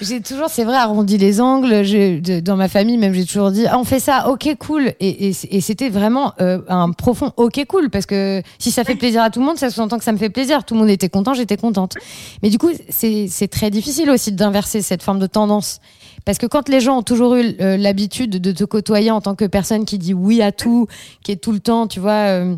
[0.00, 1.82] J'ai toujours, c'est vrai, arrondi les angles.
[2.20, 4.88] De- dans ma famille, même, j'ai toujours dit, ah, on fait ça, ok, cool.
[4.98, 7.90] Et, et, et c'était vraiment euh, un profond ok, cool.
[7.90, 10.18] Parce que si ça fait plaisir à tout le monde, ça sous-entend que ça me
[10.18, 10.64] fait plaisir.
[10.64, 11.94] Tout le monde était content, j'étais contente.
[12.42, 15.78] Mais du coup, c'est très difficile aussi d'inverser cette forme de tendance.
[16.26, 19.34] Parce que quand les gens ont toujours eu euh, l'habitude de te côtoyer en tant
[19.34, 20.86] que personne qui dit oui à tout,
[21.22, 22.28] qui est tout le temps, tu vois.
[22.28, 22.54] euh,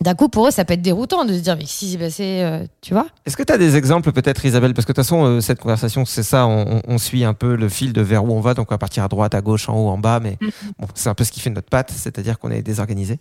[0.00, 2.40] d'un coup, pour eux, ça peut être déroutant de se dire, mais si c'est passé,
[2.42, 3.06] euh, tu vois.
[3.24, 4.74] Est-ce que tu as des exemples peut-être Isabelle?
[4.74, 7.68] Parce que de toute façon, euh, cette conversation, c'est ça, on, suit un peu le
[7.68, 9.74] fil de vers où on va, donc on va partir à droite, à gauche, en
[9.76, 10.38] haut, en bas, mais
[10.78, 13.20] bon, c'est un peu ce qui fait notre patte, c'est-à-dire qu'on est désorganisé.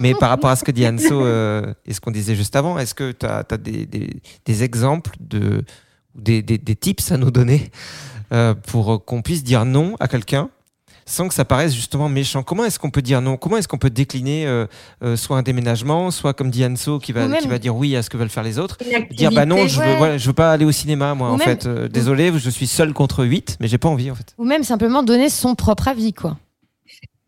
[0.00, 2.78] mais par rapport à ce que dit Anso euh, et ce qu'on disait juste avant,
[2.80, 5.64] est-ce que tu as, des, des- des exemples, de,
[6.16, 7.70] des, des- des tips à nous donner
[8.32, 10.48] euh, pour qu'on puisse dire non à quelqu'un
[11.06, 12.42] sans que ça paraisse justement méchant.
[12.42, 13.38] Comment est-ce qu'on peut dire non?
[13.38, 14.66] Comment est-ce qu'on peut décliner euh,
[15.02, 17.96] euh, soit un déménagement, soit comme dit Anso qui va, même- qui va dire oui
[17.96, 18.76] à ce que veulent faire les autres
[19.12, 19.96] dire bah non je veux Ouais.
[19.96, 22.50] voilà, je veux pas aller au cinéma moi Ou en même- fait Euh, désolé je
[22.50, 25.54] suis seul contre 8 mais j'ai pas envie en fait Ou même simplement donner son
[25.54, 26.36] propre avis, quoi.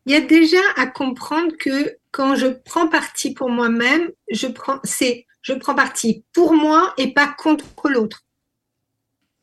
[0.04, 4.78] Il y a déjà à comprendre que quand je prends parti pour moi-même, je prends,
[4.84, 8.24] c'est, je prends parti pour moi et pas contre l'autre.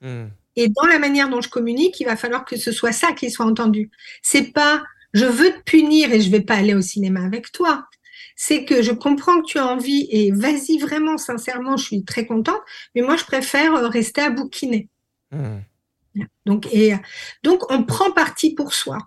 [0.01, 0.25] Hmm.
[0.57, 3.31] Et dans la manière dont je communique, il va falloir que ce soit ça qui
[3.31, 3.89] soit entendu.
[4.21, 7.87] C'est pas je veux te punir et je vais pas aller au cinéma avec toi.
[8.35, 12.25] C'est que je comprends que tu as envie et vas-y vraiment, sincèrement, je suis très
[12.25, 12.61] contente,
[12.93, 14.89] mais moi je préfère euh, rester à bouquiner.
[15.31, 15.59] Hmm.
[16.45, 16.93] Donc, et,
[17.43, 18.97] donc, on prend parti pour soi.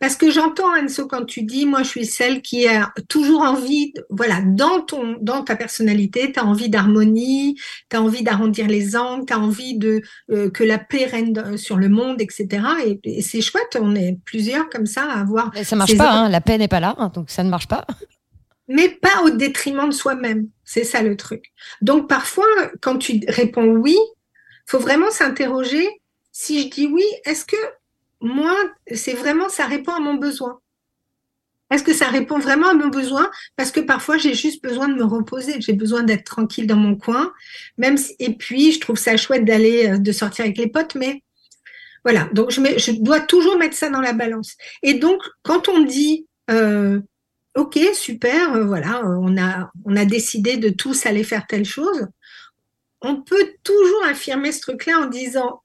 [0.00, 3.92] Parce que j'entends, Anso, quand tu dis, moi, je suis celle qui a toujours envie,
[4.10, 7.56] voilà, dans ton, dans ta personnalité, tu as envie d'harmonie,
[7.90, 11.56] tu as envie d'arrondir les angles, tu as envie de, euh, que la paix règne
[11.56, 12.64] sur le monde, etc.
[12.86, 16.10] Et, et c'est chouette, on est plusieurs comme ça à avoir, Mais ça marche pas,
[16.12, 17.86] hein, la paix n'est pas là, hein, donc ça ne marche pas.
[18.68, 20.48] mais pas au détriment de soi-même.
[20.64, 21.52] C'est ça le truc.
[21.80, 22.46] Donc, parfois,
[22.80, 23.96] quand tu réponds oui,
[24.66, 25.86] faut vraiment s'interroger
[26.30, 27.56] si je dis oui, est-ce que
[28.22, 28.56] moi,
[28.92, 30.60] c'est vraiment, ça répond à mon besoin
[31.70, 33.30] Est-ce que ça répond vraiment à mon besoin?
[33.56, 36.96] Parce que parfois, j'ai juste besoin de me reposer, j'ai besoin d'être tranquille dans mon
[36.96, 37.32] coin.
[38.18, 41.22] Et puis, je trouve ça chouette d'aller, euh, de sortir avec les potes, mais
[42.04, 42.28] voilà.
[42.32, 44.56] Donc, je, dois toujours mettre ça dans la balance.
[44.82, 47.00] Et donc, quand on dit, euh,
[47.56, 52.06] ok, super, euh, voilà, on a, on a décidé de tous aller faire telle chose,
[53.00, 55.61] on peut toujours affirmer ce truc-là en disant,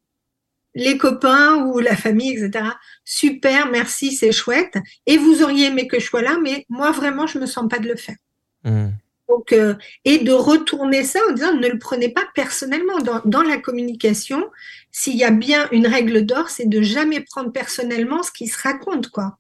[0.78, 2.66] les copains ou la famille, etc.
[3.04, 4.78] Super, merci, c'est chouette.
[5.08, 7.80] Et vous auriez aimé que je sois là, mais moi vraiment, je me sens pas
[7.80, 8.16] de le faire.
[8.63, 8.90] Hmm.
[9.28, 9.74] Donc, euh,
[10.06, 13.00] et de retourner ça en disant ne le prenez pas personnellement.
[13.00, 14.50] Dans, dans la communication,
[14.92, 18.62] s'il y a bien une règle d'or, c'est de jamais prendre personnellement ce qui se
[18.62, 19.38] raconte, quoi.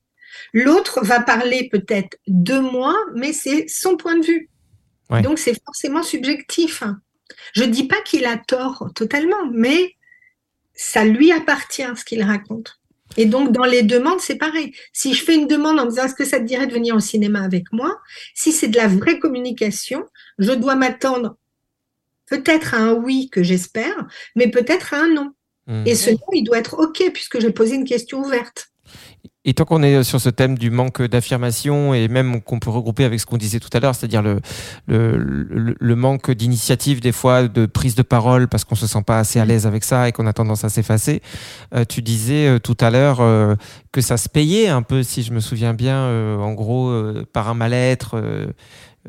[0.53, 4.49] L'autre va parler peut-être de moi, mais c'est son point de vue.
[5.09, 5.21] Ouais.
[5.21, 6.83] Donc, c'est forcément subjectif.
[7.53, 9.96] Je dis pas qu'il a tort totalement, mais
[10.77, 12.79] ça lui appartient ce qu'il raconte.
[13.17, 14.73] Et donc, dans les demandes, c'est pareil.
[14.93, 16.99] Si je fais une demande en disant est-ce que ça te dirait de venir au
[16.99, 17.99] cinéma avec moi,
[18.35, 20.05] si c'est de la vraie communication,
[20.37, 21.37] je dois m'attendre
[22.27, 25.31] peut-être à un oui que j'espère, mais peut-être à un non.
[25.65, 25.83] Hmm.
[25.85, 28.67] Et ce non, il doit être OK puisque j'ai posé une question ouverte.
[29.47, 33.05] Et tant qu'on est sur ce thème du manque d'affirmation et même qu'on peut regrouper
[33.05, 34.41] avec ce qu'on disait tout à l'heure, c'est-à-dire le,
[34.87, 39.19] le, le, manque d'initiative des fois, de prise de parole parce qu'on se sent pas
[39.19, 41.21] assez à l'aise avec ça et qu'on a tendance à s'effacer.
[41.73, 43.55] Euh, tu disais euh, tout à l'heure euh,
[43.93, 47.25] que ça se payait un peu, si je me souviens bien, euh, en gros, euh,
[47.31, 48.15] par un mal-être.
[48.15, 48.47] euh,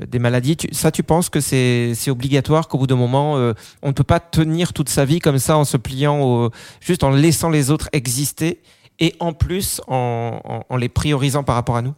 [0.09, 3.88] des maladies, tu, ça tu penses que c'est obligatoire qu'au bout d'un moment euh, on
[3.88, 7.11] ne peut pas tenir toute sa vie comme ça en se pliant au, juste en
[7.11, 8.61] laissant les autres exister?
[8.98, 11.94] Et en plus en, en- en les priorisant par rapport à nous?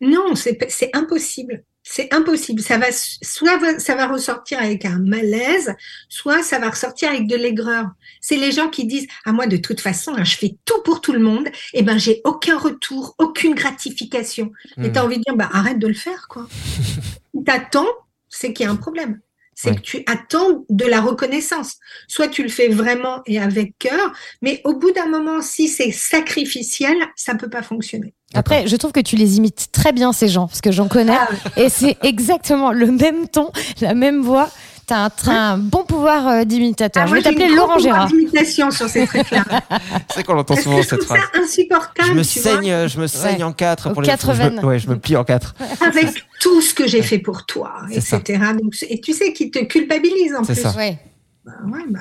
[0.00, 1.64] Non, c'est impossible.
[1.86, 2.62] C'est impossible.
[2.62, 5.74] Ça va, soit ça va ressortir avec un malaise,
[6.08, 7.86] soit ça va ressortir avec de l'aigreur.
[8.22, 11.00] C'est les gens qui disent, à moi, de toute façon, hein, je fais tout pour
[11.02, 14.50] tout le monde, et ben, j'ai aucun retour, aucune gratification.
[14.82, 14.92] Et Hmm.
[14.92, 16.48] tu as envie de dire, bah, arrête de le faire, quoi.
[17.46, 17.86] t'attends,
[18.28, 19.20] c'est qu'il y a un problème.
[19.54, 19.76] C'est Ouais.
[19.76, 21.74] que tu attends de la reconnaissance.
[22.08, 24.12] Soit tu le fais vraiment et avec cœur,
[24.42, 28.14] mais au bout d'un moment, si c'est sacrificiel, ça peut pas fonctionner.
[28.34, 31.14] Après, je trouve que tu les imites très bien, ces gens, parce que j'en connais.
[31.16, 34.50] Ah, Et c'est exactement le même ton, la même voix.
[34.86, 37.04] T'as un, t'as un bon pouvoir euh, d'imitateur.
[37.04, 38.08] Ah, je vais t'appeler Laurent pouvoir Gérard.
[38.08, 39.42] d'imitation sur ces trucs-là.
[40.14, 41.30] C'est qu'on entend Parce souvent que cette trouve phrase.
[41.32, 42.08] ça insupportable.
[42.08, 43.42] Je me tu vois, saigne, je me saigne Ouais.
[43.44, 45.54] en quatre Aux pour les quatre je me- ouais, je me plie en quatre.
[45.80, 46.08] avec
[46.40, 48.40] tout ce que j'ai fait pour toi, C'est etc.
[48.60, 50.62] Donc, et tu sais, qui te culpabilise en C'est plus.
[50.62, 50.72] ça.
[50.76, 50.98] Ouais.
[51.46, 52.00] Bah, ouais, bah,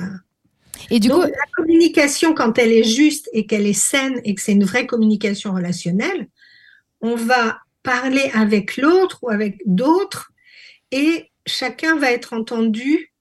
[0.90, 4.36] Et du Donc, coup, la communication, quand elle est juste et qu'elle est saine et
[4.36, 6.28] que c'est une vraie communication relationnelle,
[7.02, 10.32] on va parler avec l'autre ou avec d'autres
[10.92, 13.14] et chacun va être entendu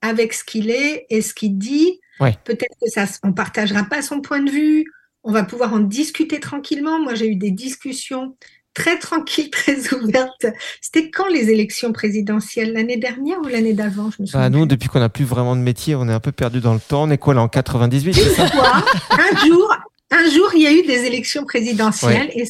[0.00, 2.00] avec ce qu'il est et ce qu'il dit.
[2.20, 2.34] Ouais.
[2.44, 4.84] Peut-être que ça, on partagera pas son point de vue.
[5.24, 7.00] On va pouvoir en discuter tranquillement.
[7.00, 8.36] Moi, j'ai eu des discussions
[8.74, 10.46] très tranquilles, très ouvertes.
[10.80, 12.72] C'était quand les élections présidentielles?
[12.72, 14.10] L'année dernière ou l'année d'avant?
[14.10, 16.20] Je me souviens Bah, nous, depuis qu'on n'a plus vraiment de métier, on est un
[16.20, 17.04] peu perdu dans le temps.
[17.04, 18.48] On est quoi là en 98 c'est ça?
[18.50, 19.76] Quoi un jour,
[20.10, 22.44] un jour, il y a eu des élections présidentielles et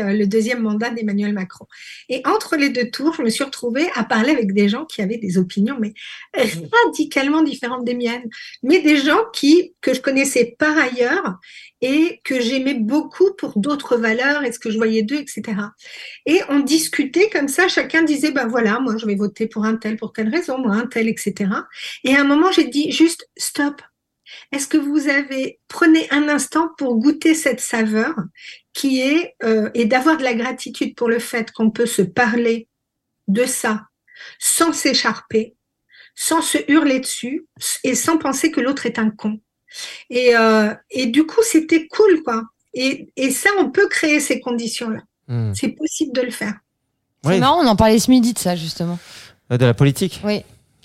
[0.00, 1.66] euh, le deuxième mandat d'Emmanuel Macron.
[2.08, 5.02] Et entre les deux tours, je me suis retrouvée à parler avec des gens qui
[5.02, 5.94] avaient des opinions mais
[6.86, 8.28] radicalement différentes des miennes,
[8.62, 11.38] mais des gens qui que je connaissais par ailleurs
[11.82, 15.42] et que j'aimais beaucoup pour d'autres valeurs et ce que je voyais d'eux, etc.
[16.26, 19.76] Et on discutait comme ça, chacun disait, ben voilà, moi je vais voter pour un
[19.76, 21.50] tel, pour telle raison, moi un tel, etc.
[22.04, 23.80] Et à un moment, j'ai dit juste, stop,
[24.52, 28.14] est-ce que vous avez prenez un instant pour goûter cette saveur
[28.72, 32.68] qui est euh, et d'avoir de la gratitude pour le fait qu'on peut se parler
[33.28, 33.82] de ça
[34.38, 35.54] sans s'écharper,
[36.14, 37.46] sans se hurler dessus
[37.84, 39.40] et sans penser que l'autre est un con.
[40.10, 42.42] Et, euh, et du coup, c'était cool, quoi.
[42.74, 45.00] Et, et ça, on peut créer ces conditions-là.
[45.28, 45.54] Hmm.
[45.54, 46.54] C'est possible de le faire.
[47.24, 48.98] Oui, c'est marrant, on en parlait ce midi de ça, justement.
[49.52, 50.20] euh, de la politique.
[50.24, 50.42] Oui.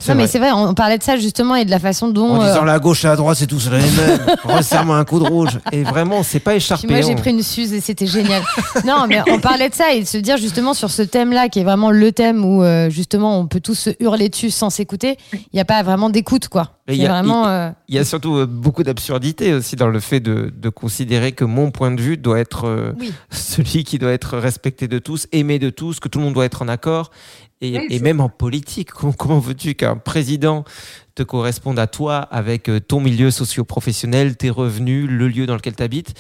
[0.08, 2.36] Non, mais c'est vrai, on parlait de ça justement et de la façon dont.
[2.36, 4.20] En euh, disant la gauche et la droite, c'est tous les mêmes.
[4.44, 5.58] Resserre-moi un coup de rouge.
[5.72, 6.88] Et vraiment, c'est pas écharpé.
[6.88, 8.44] moi, j'ai pris une suze et c'était génial.
[8.86, 11.60] non, mais on parlait de ça et de se dire justement sur ce thème-là, qui
[11.60, 15.18] est vraiment le thème où euh, justement on peut tous se hurler dessus sans s'écouter.
[15.34, 16.72] Il n'y a pas vraiment d'écoute, quoi.
[16.88, 20.70] Il y euh, Il y a surtout beaucoup d'absurdité aussi dans le fait de, de
[20.70, 23.12] considérer que mon point de vue doit être Oui.
[23.32, 26.46] celui qui doit être respecté de tous, aimé de tous, que tout le monde doit
[26.46, 27.10] être en accord.
[27.74, 30.64] Et, Oui, et même en politique, comment, comment veux-tu qu'un président
[31.16, 35.76] te corresponde à toi avec euh, ton milieu socio-professionnel, tes revenus, le lieu dans lequel
[35.76, 36.14] tu habites,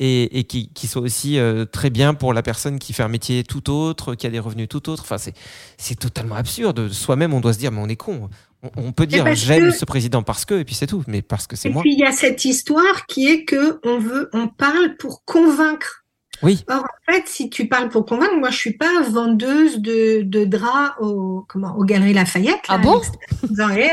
[0.00, 3.08] et, et qui, qui soit aussi euh, très bien pour la personne qui fait un
[3.08, 5.04] métier tout autre, qui a des revenus tout autres?
[5.04, 6.88] Enfin, c'est, totalement absurde.
[6.90, 8.28] Soi-même, on doit se dire, mais on est con.
[8.62, 11.22] On, on peut dire, j'aime que- ce président parce que, et puis c'est tout, mais
[11.22, 11.82] parce que c'est Et moi.
[11.82, 15.99] puis il y a cette histoire qui est que on veut, on parle pour convaincre.
[16.42, 16.64] Oui.
[16.70, 20.44] Or, en fait, si tu parles pour convaincre, moi, je suis pas vendeuse de, de
[20.44, 22.60] draps au, comment, aux Galeries Lafayette.
[22.68, 23.02] Ah là, bon?
[23.42, 23.88] disant, Eh,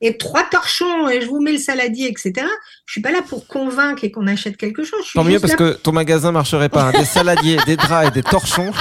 [0.00, 2.46] et trois torchons, et je vous mets le saladier, etc.
[2.86, 5.00] Je suis pas là pour convaincre et qu'on achète quelque chose.
[5.02, 6.88] Je suis Tant mieux parce là que ton magasin marcherait pas.
[6.88, 6.92] hein.
[6.92, 8.72] Des saladiers, des draps et des torchons,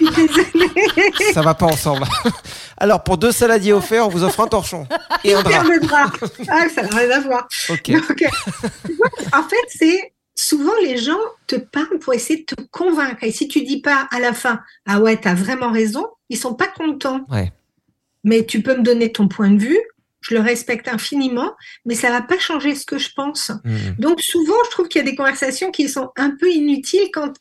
[1.32, 2.04] ça va pas ensemble.
[2.78, 4.86] Alors pour deux saladiers offerts, on vous offre un torchon
[5.24, 5.50] et un drap.
[5.50, 6.10] Faire le drap.
[6.48, 7.48] Ah, ça n'a rien à voir.
[7.68, 7.90] Ok.
[7.90, 8.26] Donc, euh,
[9.36, 13.22] en fait, c'est souvent les gens te parlent pour essayer de te convaincre.
[13.22, 16.54] Et si tu dis pas à la fin, ah ouais, t'as vraiment raison, ils sont
[16.54, 17.26] pas contents.
[17.30, 17.52] Ouais.
[18.24, 19.80] Mais tu peux me donner ton point de vue,
[20.20, 21.54] je le respecte infiniment,
[21.86, 23.50] mais ça va pas changer ce que je pense.
[23.64, 23.94] Hmm.
[23.98, 27.32] Donc souvent, je trouve qu'il y a des conversations qui sont un peu inutiles quand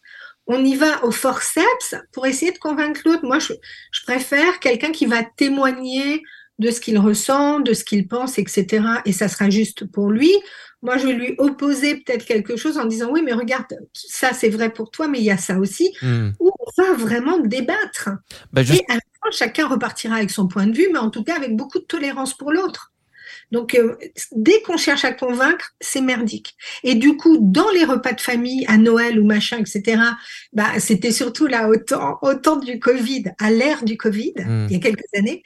[0.48, 3.24] on y va au forceps pour essayer de convaincre l'autre.
[3.24, 3.54] Moi, je,
[3.92, 6.24] je préfère quelqu'un qui va témoigner
[6.58, 8.84] de ce qu'il ressent, de ce qu'il pense, etc.
[9.06, 10.32] Et ça sera juste pour lui.
[10.82, 14.50] Moi, je vais lui opposer peut-être quelque chose en disant, oui, mais regarde, ça c'est
[14.50, 16.30] vrai pour toi, mais il y a ça aussi, Hmm.
[16.40, 18.10] où on va vraiment débattre.
[18.54, 21.10] Bah, juste- Et à la fin, chacun repartira avec son point de vue, mais en
[21.10, 22.94] tout cas avec beaucoup de tolérance pour l'autre.
[23.52, 23.96] Donc, euh,
[24.32, 26.56] dès qu'on cherche à convaincre, c'est merdique.
[26.84, 30.02] Et du coup, dans les repas de famille, à Noël ou machin, etc.,
[30.54, 34.68] bah, c'était surtout là, au temps, au temps du Covid, à l'ère du Covid, Mm.
[34.70, 35.44] il y a quelques années,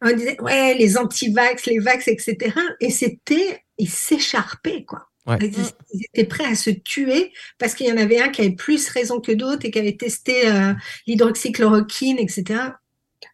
[0.00, 2.54] on disait, ouais, les anti-vax, les vax, etc.
[2.80, 5.08] Et c'était, ils s'écharpaient, quoi.
[5.26, 5.38] Ouais.
[5.40, 5.54] Ils,
[5.94, 8.88] ils étaient prêts à se tuer parce qu'il y en avait un qui avait plus
[8.88, 10.72] raison que d'autres et qui avait testé euh,
[11.06, 12.60] l'hydroxychloroquine, etc.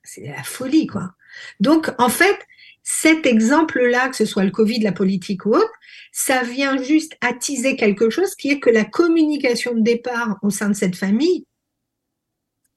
[0.03, 1.15] C'est la folie, quoi.
[1.61, 2.39] Donc, en fait,
[2.83, 5.73] cet exemple-là, que ce soit le Covid, la politique ou autre,
[6.13, 10.69] ça vient juste attiser quelque chose qui est que la communication de départ au sein
[10.69, 11.45] de cette famille,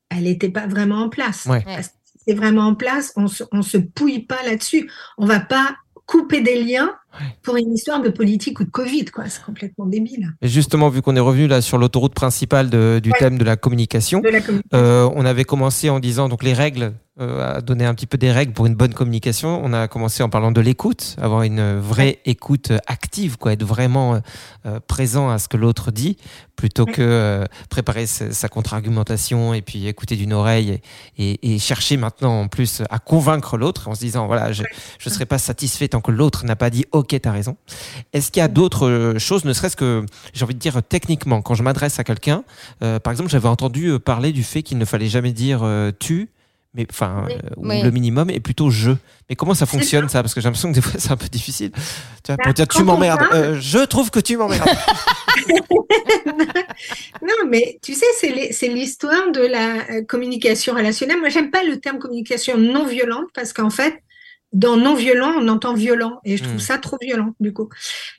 [0.09, 1.45] elle n'était pas vraiment en place.
[1.45, 1.63] Ouais.
[1.63, 4.91] Parce que si c'est vraiment en place, on se, on se pouille pas là-dessus.
[5.17, 6.93] On va pas couper des liens
[7.43, 9.25] pour une histoire de politique ou de Covid, quoi.
[9.27, 10.33] C'est complètement débile.
[10.41, 13.17] Et justement, vu qu'on est revenu là sur l'autoroute principale de- du Ouais.
[13.19, 14.69] thème de la communication, De la communication.
[14.77, 18.17] euh, on avait commencé en disant donc les règles, euh, à donner un petit peu
[18.17, 19.61] des règles pour une bonne communication.
[19.63, 24.21] On a commencé en parlant de l'écoute, avoir une vraie écoute active, quoi, être vraiment
[24.65, 26.15] euh, présent à ce que l'autre dit,
[26.55, 30.79] plutôt que préparer sa, sa contre-argumentation et puis écouter d'une oreille
[31.17, 34.63] et, et- et chercher maintenant en plus à convaincre l'autre en se disant voilà je
[34.99, 37.57] je serai pas satisfait tant que l'autre n'a pas dit ok t'as raison.
[38.13, 41.41] Est-ce qu'il y a d'autres euh, choses, ne serait-ce que j'ai envie de dire techniquement
[41.41, 42.43] quand je m'adresse à quelqu'un,
[42.83, 45.91] euh, par exemple j'avais entendu euh, parler du fait qu'il ne fallait jamais dire euh,
[45.99, 46.29] tu
[46.73, 47.33] mais enfin, Oui.
[47.33, 47.81] euh, ou Oui.
[47.81, 48.91] le minimum est plutôt je.
[49.29, 51.27] Mais comment ça fonctionne ça Parce que j'ai l'impression que des fois c'est un peu
[51.27, 51.71] difficile.
[51.71, 51.79] Tu
[52.27, 53.19] vois, Bah, pour dire tu m'emmerdes.
[53.29, 54.69] parle- je trouve que tu m'emmerdes.
[57.21, 58.05] Non, mais tu sais,
[58.51, 61.19] c'est l'histoire de la communication relationnelle.
[61.19, 64.01] Moi, j'aime pas le terme communication non violente parce qu'en fait,
[64.53, 66.59] dans non violent, on entend violent et je trouve Mm.
[66.59, 67.69] ça trop violent du coup.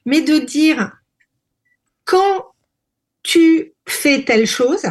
[0.06, 0.92] Mais de dire
[2.04, 2.46] quand
[3.22, 4.82] tu fais telle chose,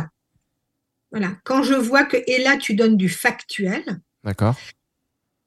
[1.11, 3.83] voilà, quand je vois que et là tu donnes du factuel,
[4.23, 4.55] D'accord.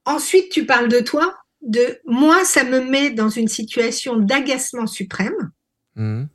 [0.05, 5.51] ensuite tu parles de toi, de moi, ça me met dans une situation d'agacement suprême.
[5.97, 6.29] Mhm.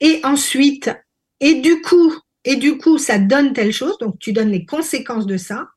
[0.00, 0.90] Et ensuite,
[1.40, 2.12] et du coup,
[2.44, 5.68] et du coup, ça donne telle chose, donc tu donnes les conséquences de ça.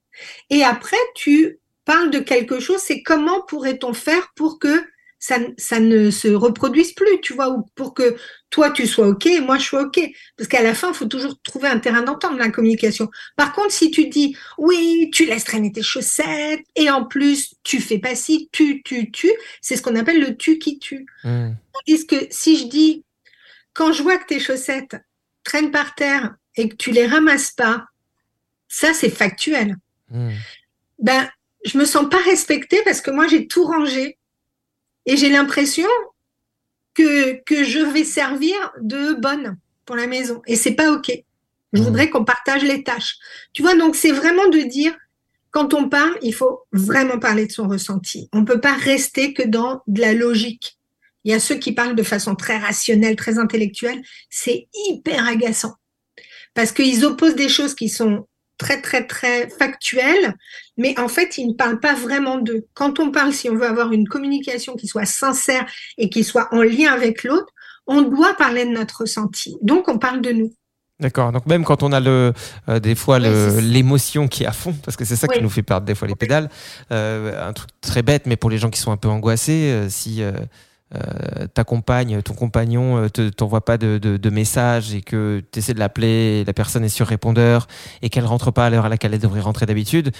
[0.49, 4.85] Et après, tu parles de quelque chose, c'est comment pourrait-on faire pour que
[5.19, 8.17] ça, ça ne se reproduise plus, tu vois, ou pour que
[8.51, 9.99] toi tu sois OK et moi je sois OK.
[10.37, 13.09] Parce qu'à la fin, il faut toujours trouver un terrain d'entente, la communication.
[13.35, 17.79] Par contre, si tu dis, oui, tu laisses traîner tes chaussettes, et en plus, tu
[17.79, 21.05] fais pas ci, tu, tu, tu, c'est ce qu'on appelle le tu qui tue.
[21.23, 21.55] Mhm.
[21.73, 23.03] Tandis que si je dis,
[23.73, 24.97] quand je vois que tes chaussettes
[25.43, 27.85] traînent par terre et que tu les ramasses pas,
[28.67, 29.77] ça c'est factuel.
[30.11, 30.33] Mhm.
[30.99, 31.27] Ben,
[31.67, 34.17] je me sens pas respectée parce que moi j'ai tout rangé
[35.05, 35.87] et j'ai l'impression
[36.93, 41.11] que, que je vais servir de bonne pour la maison et c'est pas ok.
[41.73, 41.85] Je Mhm.
[41.85, 43.17] voudrais qu'on partage les tâches.
[43.53, 44.95] Tu vois, donc c'est vraiment de dire,
[45.51, 48.29] quand on parle, il faut vraiment parler de son ressenti.
[48.33, 50.77] On peut pas rester que dans de la logique.
[51.25, 54.01] Il y a ceux qui parlent de façon très rationnelle, très intellectuelle.
[54.29, 55.75] C'est hyper agaçant.
[56.53, 58.27] Parce qu'ils opposent des choses qui sont
[58.57, 59.49] très, très, très
[60.77, 62.65] mais en fait, ils ne parlent pas vraiment d'eux.
[62.73, 65.65] Quand on parle, si on veut avoir une communication qui soit sincère
[65.97, 67.51] et qui soit en lien avec l'autre,
[67.87, 69.57] on doit parler de notre ressenti.
[69.61, 70.53] Donc, on parle de nous.
[70.99, 71.31] D'accord.
[71.31, 72.33] Donc même quand on a le,
[72.69, 75.49] euh, des fois Oui, l'émotion qui est à fond, parce que c'est ça qui nous
[75.49, 76.49] fait perdre des fois les pédales.
[76.91, 79.89] Euh, un truc très bête, mais pour les gens qui sont un peu angoissés, euh,
[79.89, 80.23] si
[80.95, 80.99] euh,
[81.39, 85.59] euh, ta compagne, ton compagnon euh, te t'envoie pas de, de, message et que tu
[85.59, 87.67] essaies de l'appeler, la personne est sur répondeur
[88.01, 90.11] et qu'elle rentre pas à l'heure à laquelle elle devrait rentrer d'habitude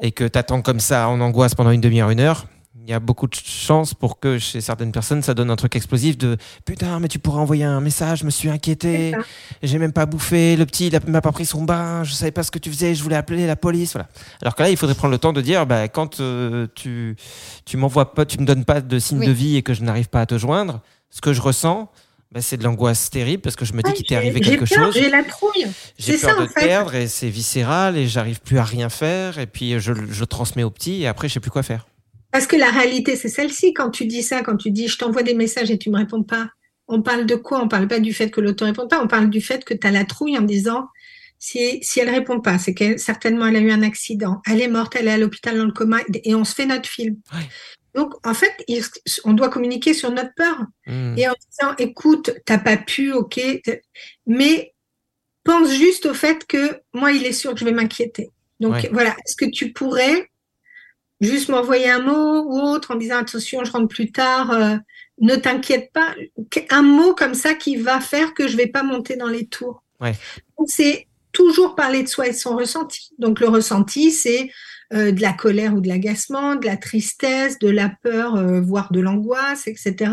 [0.00, 2.46] et que t'attends comme ça en angoisse pendant une demi-heure, une heure.
[2.86, 5.74] Il y a beaucoup de chances pour que chez certaines personnes, ça donne un truc
[5.74, 9.14] explosif de putain, mais tu pourrais envoyer un message, je me suis inquiété.
[9.62, 12.42] J'ai même pas bouffé, le petit il m'a pas pris son bain, je savais pas
[12.42, 14.06] ce que tu faisais, je voulais appeler la police, voilà.
[14.42, 17.16] Alors que là, il faudrait prendre le temps de dire, bah, quand euh, tu
[17.64, 19.26] tu m'envoies pas, tu me donnes pas de signe Oui.
[19.28, 21.90] de vie et que je n'arrive pas à te joindre, ce que je ressens,
[22.32, 24.66] bah, c'est de l'angoisse terrible parce que je me dis Ouais, qu'il t'est arrivé quelque
[24.68, 24.94] peur, chose.
[24.94, 25.68] J'ai la trouille.
[25.98, 26.66] J'ai peur ça, de en te fait.
[26.66, 30.64] perdre et c'est viscéral et j'arrive plus à rien faire et puis je, je transmets
[30.64, 31.86] au petit et après je sais plus quoi faire.
[32.34, 33.72] Parce que la réalité, c'est celle-ci.
[33.74, 36.24] Quand tu dis ça, quand tu dis je t'envoie des messages et tu me réponds
[36.24, 36.50] pas,
[36.88, 37.62] on parle de quoi?
[37.62, 39.72] On parle pas du fait que l'autre ne répond pas, on parle du fait que
[39.72, 40.88] tu as la trouille en disant
[41.38, 44.66] si, si elle répond pas, c'est que certainement elle a eu un accident, elle est
[44.66, 47.18] morte, elle est à l'hôpital dans le coma et on se fait notre film.
[47.94, 48.52] Donc, en fait,
[49.24, 50.58] on doit communiquer sur notre peur.
[50.88, 51.14] Hmm.
[51.16, 53.40] Et en disant, écoute, t'as pas pu, ok,
[54.26, 54.74] mais
[55.44, 58.32] pense juste au fait que moi, il est sûr que je vais m'inquiéter.
[58.58, 58.90] Donc Ouais.
[58.92, 60.28] voilà, est-ce que tu pourrais
[61.24, 64.76] juste m'envoyer un mot ou autre en disant, attention, je rentre plus tard, euh,
[65.20, 66.14] ne t'inquiète pas,
[66.70, 69.82] un mot comme ça qui va faire que je vais pas monter dans les tours.
[70.00, 70.14] Ouais.
[70.66, 73.10] C'est toujours parler de soi et de son ressenti.
[73.18, 74.50] Donc le ressenti, c'est
[74.92, 78.92] euh, de la colère ou de l'agacement, de la tristesse, de la peur, euh, voire
[78.92, 80.12] de l'angoisse, etc.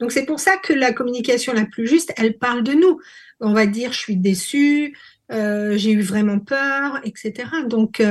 [0.00, 2.98] Donc c'est pour ça que la communication la plus juste, elle parle de nous.
[3.40, 4.96] On va dire je suis déçu,
[5.30, 7.48] euh, j'ai eu vraiment peur, etc.
[7.68, 8.02] Donc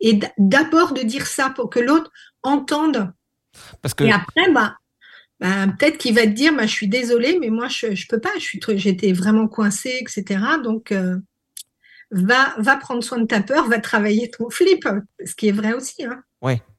[0.00, 2.10] et d'abord de dire ça pour que l'autre
[2.42, 3.12] entende.
[3.82, 4.76] Parce que Et après, bah,
[5.40, 8.20] bah, peut-être qu'il va te dire, bah, je suis désolée, mais moi je je peux
[8.20, 10.40] pas, j'étais vraiment coincée, etc.
[10.62, 11.16] Donc euh,
[12.10, 14.86] va va prendre soin de ta peur, va travailler ton flip,
[15.24, 16.04] ce qui est vrai aussi.
[16.04, 16.22] Hein.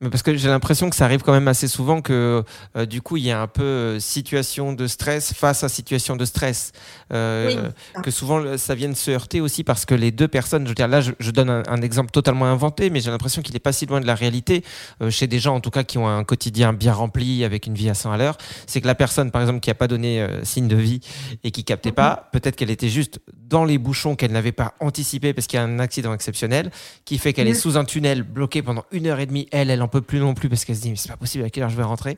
[0.01, 2.43] Mais parce que j'ai l'impression que ça arrive quand même assez souvent que
[2.75, 6.15] euh, du coup il y a un peu euh, situation de stress face à situation
[6.15, 6.71] de stress.
[7.13, 10.69] Euh, Oui, que souvent ça vienne se heurter aussi parce que les deux personnes, je
[10.69, 13.56] veux dire là je, je donne un, un exemple totalement inventé, mais j'ai l'impression qu'il
[13.56, 14.63] est pas si loin de la réalité
[15.10, 17.89] chez des gens en tout cas qui ont un quotidien bien rempli avec une vie
[17.89, 18.38] à 100 à l'heure.
[18.67, 20.99] C'est que la personne par exemple qui a pas donné signe de vie
[21.43, 25.34] et qui captait pas, peut-être qu'elle était juste dans les bouchons qu'elle n'avait pas anticipé
[25.34, 26.71] parce qu'il y a un accident exceptionnel
[27.06, 27.60] qui fait qu'elle est Mhm.
[27.60, 29.47] sous un tunnel bloqué pendant une heure et demie.
[29.58, 31.46] Elle, elle en peut plus non plus parce qu'elle se dit mais c'est pas possible
[31.46, 32.18] à quelle heure je vais rentrer?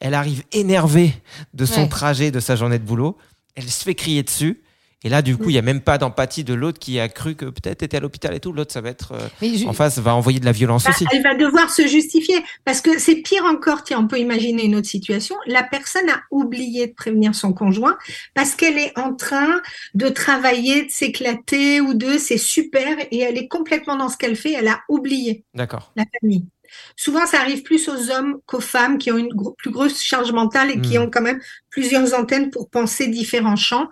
[0.00, 1.12] Elle arrive énervée
[1.54, 1.88] de son Ouais.
[1.88, 3.16] trajet, de sa journée de boulot.
[3.56, 4.60] Elle se fait crier dessus.
[5.06, 7.34] Et là, du coup, il n'y a même pas d'empathie de l'autre qui a cru
[7.34, 8.52] que peut-être était à l'hôpital et tout.
[8.52, 11.04] L'autre, ça va être euh, je- en face, va envoyer de la violence Bah, aussi.
[11.12, 13.82] elle va devoir se justifier parce que c'est pire encore.
[13.84, 15.36] Tiens, on peut imaginer une autre situation.
[15.46, 17.98] La personne a oublié de prévenir son conjoint
[18.34, 19.60] parce qu'elle est en train
[19.94, 24.36] de travailler, de s'éclater ou de c'est super et elle est complètement dans ce qu'elle
[24.36, 24.52] fait.
[24.52, 25.92] Elle a oublié D'accord.
[25.96, 26.46] la famille.
[26.96, 30.32] Souvent, ça arrive plus aux hommes qu'aux femmes qui ont une gro- plus grosse charge
[30.32, 31.02] mentale et qui Hmm.
[31.02, 31.40] ont quand même
[31.70, 33.88] plusieurs antennes pour penser différents champs.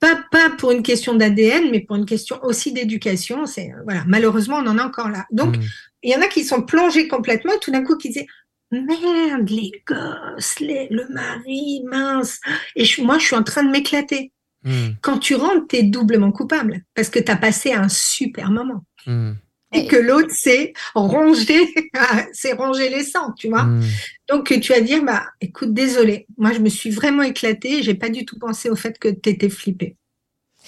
[0.00, 3.46] Pas, pas pour une question d'ADN, mais pour une question aussi d'éducation.
[3.46, 5.26] C'est voilà, malheureusement, on en a encore là.
[5.30, 5.62] Donc, Mm.
[6.02, 8.26] il y en a qui sont plongés complètement et tout d'un coup qui disaient
[8.72, 12.40] merde, les gosses, les- le mari, mince.
[12.74, 14.32] Et je- moi, je suis en train de m'éclater.
[14.64, 14.88] Mm.
[15.02, 18.84] Quand tu rentres, tu es doublement coupable parce que tu as passé un super moment.
[19.72, 21.60] Et que l'autre c'est ronger,
[22.32, 23.64] c'est ronger les sangs, tu vois.
[23.64, 23.82] Mm.
[24.28, 28.08] Donc tu vas dire bah écoute désolé, moi je me suis vraiment éclatée, j'ai pas
[28.08, 29.96] du tout pensé au fait que tu étais flippée.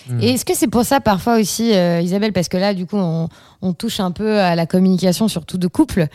[0.08, 0.20] Mm.
[0.20, 2.96] Et est-ce que c'est pour ça parfois aussi, euh, Isabelle, parce que là, du coup,
[2.96, 3.28] on,
[3.62, 6.08] on touche un peu à la communication, surtout de couple.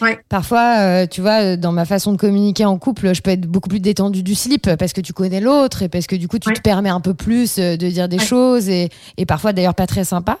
[0.00, 0.18] Ouais.
[0.30, 3.68] Parfois, euh, tu vois, dans ma façon de communiquer en couple, je peux être beaucoup
[3.68, 6.48] plus détendue du slip parce que tu connais l'autre et parce que du coup, tu
[6.48, 6.54] Ouais.
[6.54, 8.24] te permets un peu plus euh, de dire des Ouais.
[8.24, 10.38] choses et, et parfois d'ailleurs pas très sympa.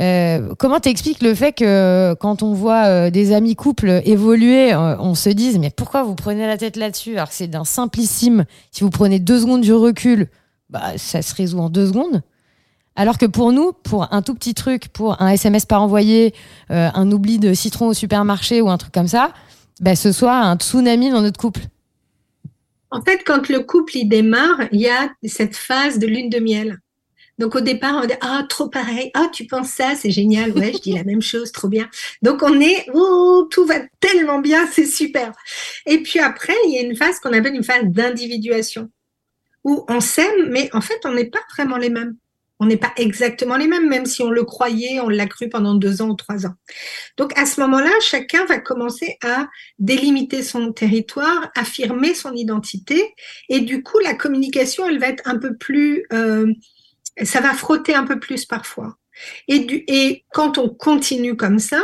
[0.00, 4.96] Euh, comment t'expliques le fait que quand on voit euh, des amis couples évoluer, euh,
[4.98, 7.12] on se dise mais pourquoi vous prenez la tête là-dessus?
[7.12, 8.44] Alors c'est d'un simplissime.
[8.72, 10.28] Si vous prenez deux secondes du recul,
[10.70, 12.22] bah ça se résout en deux secondes.
[12.96, 16.34] Alors que pour nous, pour un tout petit truc, pour un SMS pas envoyé,
[16.70, 19.32] euh, un oubli de citron au supermarché ou un truc comme ça,
[19.80, 21.62] bah, ce soit un tsunami dans notre couple.
[22.90, 26.38] En fait, quand le couple il démarre, il y a cette phase de lune de
[26.38, 26.78] miel.
[27.38, 30.72] Donc au départ, on dit ah trop pareil, ah tu penses ça, c'est génial, ouais,
[30.72, 31.88] je dis la même chose, trop bien.
[32.22, 35.32] Donc on est oh tout va tellement bien, c'est super.
[35.86, 38.90] Et puis après, il y a une phase qu'on appelle une phase d'individuation
[39.64, 42.16] où on s'aime, mais en fait, on n'est pas vraiment les mêmes.
[42.60, 45.74] On n'est pas exactement les mêmes, même si on le croyait, on l'a cru pendant
[45.74, 46.54] deux ans ou trois ans.
[47.16, 49.48] Donc à ce moment-là, chacun va commencer à
[49.80, 53.12] délimiter son territoire, affirmer son identité,
[53.48, 56.46] et du coup, la communication, elle va être un peu plus, euh,
[57.22, 58.96] ça va frotter un peu plus parfois.
[59.46, 61.80] Et, du, et quand on continue comme ça,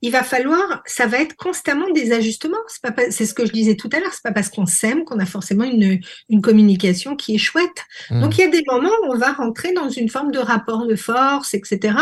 [0.00, 2.56] il va falloir, ça va être constamment des ajustements.
[2.68, 4.12] C'est pas, pas- c'est ce que je disais tout à l'heure.
[4.12, 7.84] C'est pas parce qu'on s'aime qu'on a forcément une, une communication qui est chouette.
[8.10, 8.22] Mm.
[8.22, 10.86] Donc il y a des moments où on va rentrer dans une forme de rapport
[10.86, 11.94] de force, etc.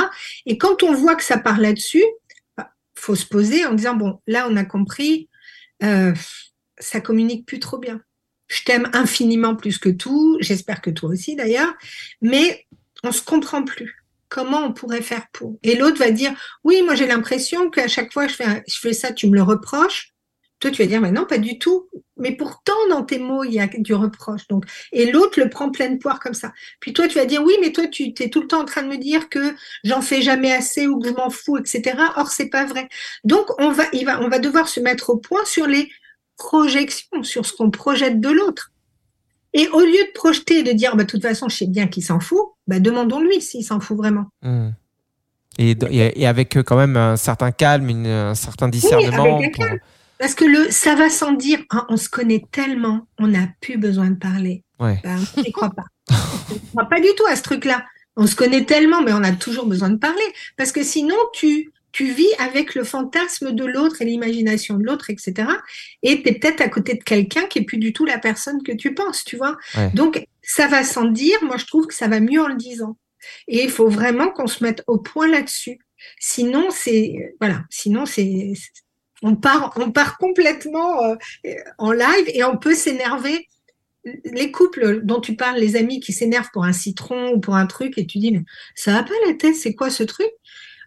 [0.47, 2.05] Et quand on voit que ça part là-dessus,
[2.57, 5.29] bah, faut se poser en disant bon, là on a compris,
[5.83, 6.15] euh,
[6.79, 8.01] ça communique plus trop bien.
[8.49, 10.37] Je t'aime infiniment plus que tout.
[10.41, 11.73] J'espère que toi aussi d'ailleurs,
[12.21, 12.67] mais
[13.05, 13.95] on se comprend plus.
[14.29, 15.59] Comment on pourrait faire pour?
[15.63, 16.33] Et l'autre va dire
[16.65, 20.13] oui, moi j'ai l'impression qu'à chaque fois que je fais, ça, tu me le reproches.
[20.61, 21.89] Toi, tu vas dire, mais non, pas du tout.
[22.17, 24.49] Mais pourtant, dans tes mots, il y a du reproche.
[24.49, 26.53] Donc, et l'autre le prend pleine poire comme ça.
[26.81, 28.83] Puis toi, tu vas dire, oui, mais toi, tu es tout le temps en train
[28.83, 31.97] de me dire que j'en fais jamais assez ou que je m'en fous, etc.
[32.17, 32.89] Or, c'est pas vrai.
[33.23, 33.85] Donc, on va,
[34.21, 35.93] on va devoir se mettre au point sur les
[36.39, 38.73] projections, sur ce qu'on projette de l'autre.
[39.53, 41.87] Et au lieu de projeter et de dire, bah, de toute façon, je sais bien
[41.89, 44.27] qu'il s'en fout, bah, demandons-lui s'il s'en fout vraiment.
[44.43, 44.69] Mm.
[45.59, 49.37] Et, et, avec euh, quand même un certain calme, une- un certain discernement.
[49.39, 49.79] avec un pour- calme.
[50.19, 53.77] Parce que le ça va sans dire, Ah, on se connaît tellement, on n'a plus
[53.79, 54.63] besoin de parler.
[54.81, 55.01] Ouais.
[55.03, 55.85] Ben, on n'y croit pas.
[56.11, 57.85] on croit pas du tout à ce truc-là.
[58.17, 60.23] On se connaît tellement, mais on a toujours besoin de parler.
[60.57, 65.11] Parce que sinon, tu, tu vis avec le fantasme de l'autre et l'imagination de l'autre,
[65.11, 65.49] etc.
[66.03, 68.63] Et tu es peut-être à côté de quelqu'un qui est plus du tout la personne
[68.63, 69.57] que tu penses, tu vois.
[69.77, 69.91] Ouais.
[69.95, 71.39] Donc, ça va sans dire.
[71.43, 72.97] Moi, je trouve que ça va mieux en le disant.
[73.49, 75.79] Et il faut vraiment qu'on se mette au point là-dessus.
[76.21, 78.53] Sinon, c'est, voilà, sinon, c'est,
[79.23, 81.17] on part, on part complètement euh,
[81.79, 83.49] en live et on peut s'énerver.
[84.25, 87.67] Les couples dont tu parles, les amis qui s'énervent pour un citron ou pour un
[87.67, 88.43] truc et tu dis, mais
[88.75, 90.31] ça va pas la tête, c'est quoi ce truc?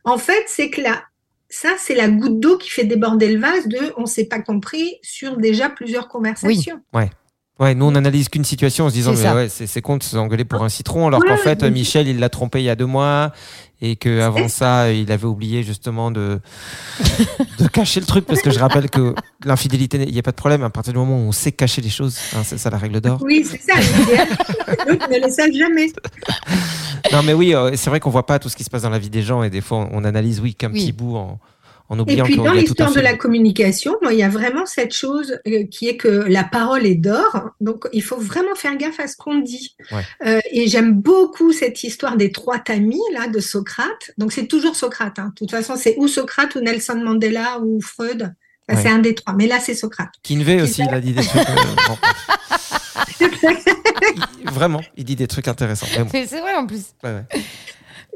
[0.04, 1.04] En fait, c'est que là,
[1.50, 4.96] ça, c'est la goutte d'eau qui fait déborder le vase de on s'est pas compris
[5.02, 6.82] sur déjà plusieurs conversations.
[7.60, 10.02] Ouais, nous on analyse qu'une situation en se disant C'est mais ouais, c'est con de
[10.02, 12.64] se engueuler pour un citron alors Ouais, qu'en ouais, fait Michel il l'a trompé il
[12.64, 13.34] y a deux mois
[13.84, 16.40] et que avant ça il avait oublié justement de
[17.60, 19.14] de cacher le truc parce que je rappelle que
[19.46, 21.82] l'infidélité il n'y a pas de problème à partir du moment où on sait cacher
[21.82, 23.20] les choses hein, c'est ça la règle d'or.
[23.22, 23.80] Oui, c'est ça.
[23.80, 24.28] l'idéal.
[25.12, 25.92] Ne le savent jamais.
[27.12, 28.90] Non mais oui euh, c'est vrai qu'on voit pas tout ce qui se passe dans
[28.90, 30.80] la vie des gens et des fois on analyse oui qu'un Oui.
[30.86, 31.40] petit bout en,
[31.90, 34.30] en Et oubliant puis qu'il y dans l'histoire de la communication, moi, il y a
[34.30, 37.50] vraiment cette chose euh, qui est que la parole est d'or.
[37.60, 39.76] Donc il faut vraiment faire gaffe à ce qu'on dit.
[39.92, 40.04] Ouais.
[40.26, 44.12] Euh, et j'aime beaucoup cette histoire des trois tamis là de Socrate.
[44.18, 45.20] Donc c'est toujours Socrate.
[45.20, 45.30] Hein.
[45.30, 48.22] De toute façon, c'est ou Socrate ou Nelson Mandela ou Freud.
[48.70, 48.84] Enfin, Ouais.
[48.84, 49.34] C'est un des trois.
[49.34, 50.12] Mais là, c'est Socrate.
[50.24, 51.42] Kinvey aussi il a dit des trucs.
[54.46, 55.88] Vraiment, il dit des trucs intéressants.
[55.98, 56.94] Bon, c'est vrai en plus.
[57.04, 57.42] ouais, ouais.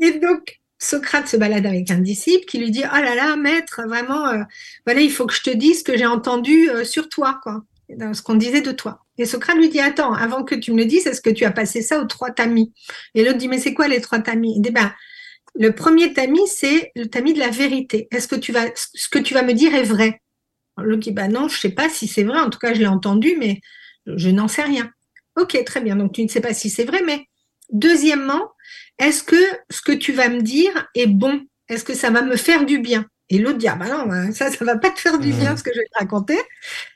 [0.02, 3.82] Et donc, Socrate se balade avec un disciple qui lui dit Oh là là, maître,
[3.88, 4.44] vraiment, euh,
[4.86, 7.64] voilà, il faut que je te dise ce que j'ai entendu euh, sur toi, quoi,
[7.90, 9.06] dans ce qu'on disait de toi.
[9.18, 11.52] Et Socrate lui dit Attends, avant que tu me le dises, est-ce que tu as
[11.52, 12.74] passé ça aux trois tamis?
[13.14, 14.54] Et l'autre dit Mais c'est quoi les trois tamis?
[14.58, 14.92] Il dit Ben,
[15.56, 18.08] le premier tamis, c'est le tamis de la vérité.
[18.12, 20.22] Est-ce que tu vas, ce que tu vas me dire est vrai?
[20.78, 22.40] L'autre dit Ben non, je sais pas si c'est vrai.
[22.40, 23.62] En tout cas, je l'ai entendu, mais
[24.06, 24.92] je n'en sais rien.
[25.38, 25.96] Ok, très bien.
[25.96, 27.26] Donc, tu ne sais pas si c'est vrai, mais
[27.72, 28.52] deuxièmement,
[29.00, 29.36] est-ce que
[29.70, 31.46] ce que tu vas me dire est bon?
[31.68, 33.06] Est-ce que ça va me faire du bien?
[33.30, 35.58] Et l'autre dit, ah bah non, bah, ça, ça va pas te faire du bien
[35.58, 36.38] ce que je vais te raconter.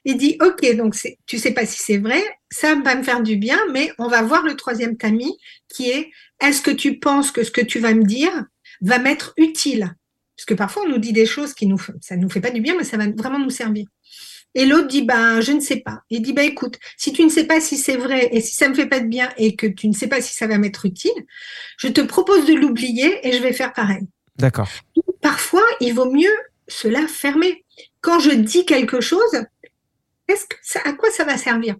[0.05, 0.95] Il dit, ok, donc
[1.25, 4.21] tu sais pas si c'est vrai, ça va me faire du bien, mais on va
[4.21, 5.39] voir le troisième tamis
[5.69, 8.45] qui est, est-ce que tu penses que ce que tu vas me dire
[8.81, 9.95] va m'être utile?
[10.37, 12.61] Parce que parfois on nous dit des choses qui nous, ça nous fait pas du
[12.61, 13.87] bien, mais ça va vraiment nous servir.
[14.55, 16.01] Et l'autre dit, ben, je ne sais pas.
[16.09, 18.67] Il dit, ben, écoute, si tu ne sais pas si c'est vrai et si ça
[18.67, 20.85] me fait pas de bien et que tu ne sais pas si ça va m'être
[20.85, 21.11] utile,
[21.77, 24.07] je te propose de l'oublier et je vais faire pareil.
[24.37, 24.69] D'accord.
[25.21, 26.35] Parfois, il vaut mieux
[26.67, 27.65] cela fermer.
[28.01, 29.45] Quand je dis quelque chose,
[30.27, 31.75] est-ce que ça, à quoi ça va servir?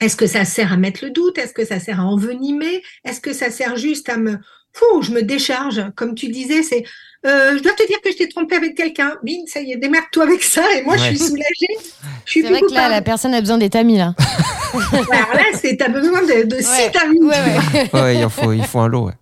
[0.00, 1.38] Est-ce que ça sert à mettre le doute?
[1.38, 2.82] Est-ce que ça sert à envenimer?
[3.04, 4.38] Est-ce que ça sert juste à me,
[4.72, 5.82] Fou, je me décharge?
[5.94, 6.84] Comme tu disais, c'est,
[7.26, 9.16] euh, je dois te dire que je t'ai trompé avec quelqu'un.
[9.22, 10.62] Bing, ça y est, démerde-toi avec ça.
[10.76, 11.78] Et moi, je suis soulagée.
[12.24, 12.90] Je suis C'est plus vrai que là, coupable.
[12.94, 14.14] la personne a besoin des tamis, là.
[14.74, 17.18] Alors là, c'est, t'as besoin de, de six tamis.
[17.20, 17.90] Ouais, ouais.
[18.00, 19.06] Ouais, il, en faut, il faut un lot.
[19.06, 19.12] ouais.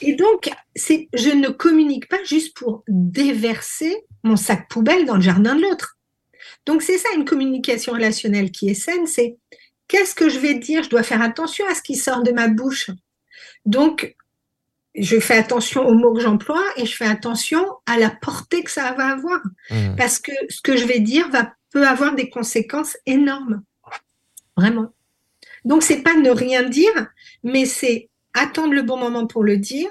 [0.00, 5.20] Et donc, c'est, je ne communique pas juste pour déverser mon sac poubelle dans le
[5.20, 5.96] jardin de l'autre.
[6.66, 9.36] Donc, c'est ça une communication relationnelle qui est saine, c'est
[9.88, 10.82] qu'est-ce que je vais dire?
[10.82, 12.90] Je dois faire attention à ce qui sort de ma bouche.
[13.64, 14.14] Donc,
[14.94, 18.70] je fais attention aux mots que j'emploie et je fais attention à la portée que
[18.70, 19.40] ça va avoir.
[19.70, 19.96] Mhm.
[19.96, 23.62] Parce que ce que je vais dire va, peut avoir des conséquences énormes.
[24.56, 24.92] Vraiment.
[25.64, 27.08] Donc, c'est pas ne rien dire,
[27.42, 29.90] mais c'est attendre le bon moment pour le dire,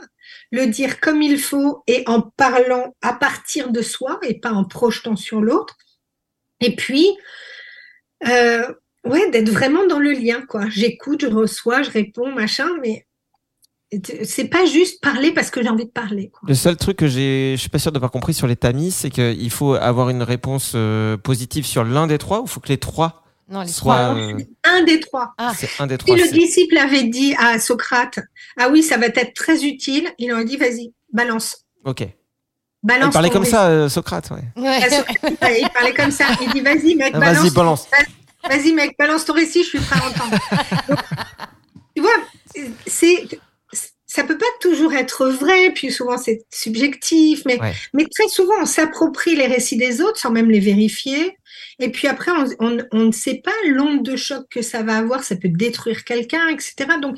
[0.51, 4.63] le dire comme il faut et en parlant à partir de soi et pas en
[4.63, 5.77] projetant sur l'autre.
[6.59, 7.07] Et puis,
[8.27, 8.73] euh,
[9.03, 10.67] ouais, d'être vraiment dans le lien, quoi.
[10.69, 13.06] J'écoute, je reçois, je réponds, machin, mais
[14.23, 16.29] c'est pas juste parler parce que j'ai envie de parler.
[16.29, 16.41] Quoi.
[16.49, 19.09] Le seul truc que j'ai, je suis pas sûr d'avoir compris sur les tamis, c'est
[19.09, 22.67] qu'il faut avoir une réponse euh, positive sur l'un des trois ou il faut que
[22.69, 23.95] les trois Non, les soient.
[23.95, 24.15] trois.
[24.17, 25.33] euh, Un des trois.
[25.37, 25.53] Ah.
[25.55, 26.15] c'est un des Si trois.
[26.17, 28.19] le c'est- disciple avait dit à Socrate,
[28.59, 31.65] ah oui, ça va être très utile, il aurait dit, vas-y, balance.
[31.85, 32.01] Ok.
[32.01, 32.09] Il
[32.83, 34.29] Balance parlait ton comme ça, euh, Socrate.
[34.31, 34.61] Ouais.
[34.61, 34.79] Ouais.
[35.41, 36.25] Ah, il parlait comme ça.
[36.41, 37.37] Il dit, vas-y, mec, Ah, balance.
[37.43, 37.87] Vas-y, balance.
[38.47, 40.37] Vas-y, mec, balance ton récit, je suis prêt à entendre.
[40.87, 40.99] Donc,
[41.95, 42.11] tu vois,
[42.85, 43.27] c'est,
[44.09, 47.73] ça peut pas toujours être vrai, puis souvent c'est subjectif, mais, Ouais.
[47.93, 51.37] mais très souvent on s'approprie les récits des autres sans même les vérifier.
[51.79, 54.97] Et puis après, on, on, on ne sait pas l'onde de choc que ça va
[54.97, 56.73] avoir, ça peut détruire quelqu'un, etc.
[57.01, 57.17] Donc,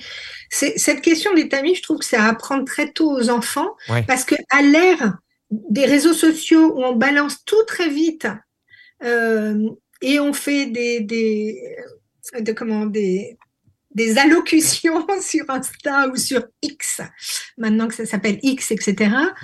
[0.50, 4.04] cette question des tamis, je trouve que c'est à apprendre très tôt aux enfants, Ouais.
[4.08, 5.18] parce que à l'ère
[5.52, 8.28] des réseaux sociaux où on balance tout très vite,
[9.04, 9.70] euh,
[10.02, 11.58] et on fait des, des,
[12.40, 13.38] de, comment, des,
[14.00, 17.02] des allocutions sur Insta ou sur X,
[17.58, 18.94] maintenant que ça s'appelle X, etc.,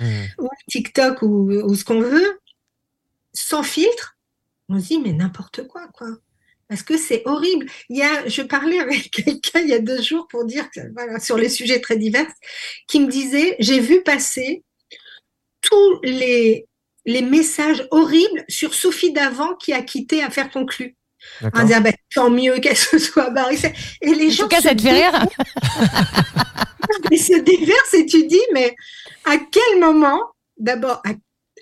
[0.00, 0.28] Mhm.
[0.38, 2.40] ou TikTok ou, ou ce qu'on veut,
[3.34, 4.16] sans filtre,
[4.68, 6.08] on se dit mais n'importe quoi, quoi.
[6.68, 7.66] Parce que c'est horrible.
[7.90, 11.20] Il y a, je parlais avec quelqu'un il y a deux jours pour dire, voilà,
[11.20, 12.26] sur les sujets très divers,
[12.88, 14.64] qui me disait, j'ai vu passer
[15.60, 16.66] tous les,
[17.04, 20.95] les messages horribles sur Sophie Davant qui a quitté Affaire conclue.
[21.42, 23.56] En disant, bah, tant mieux qu'elle se soit barrée.
[24.00, 25.12] Et les En gens tout cas, se ça te fait rire.
[27.10, 28.74] ils se déversent et tu dis, mais
[29.24, 30.20] à quel moment,
[30.58, 31.02] d'abord,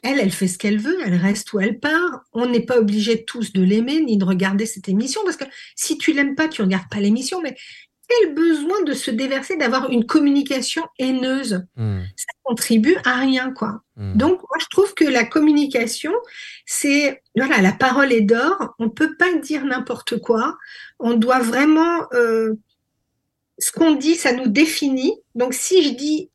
[0.02, 2.24] elle, elle fait ce qu'elle veut, elle reste où elle part.
[2.32, 5.44] On n'est pas obligé tous de l'aimer ni de regarder cette émission parce que
[5.76, 7.40] si tu l'aimes pas, tu regardes pas l'émission.
[7.42, 7.56] Mais
[8.08, 11.64] quel besoin de se déverser, d'avoir une communication haineuse?
[11.76, 12.04] Mhm.
[12.16, 13.82] Ça contribue à rien, quoi.
[13.96, 14.16] Mhm.
[14.16, 16.12] Donc, moi, je trouve que la communication,
[16.66, 18.74] c'est, voilà, la parole est d'or.
[18.78, 20.58] On peut pas dire n'importe quoi.
[20.98, 22.54] On doit vraiment, euh,
[23.58, 25.14] ce qu'on dit, ça nous définit.
[25.34, 26.30] Donc, si je dis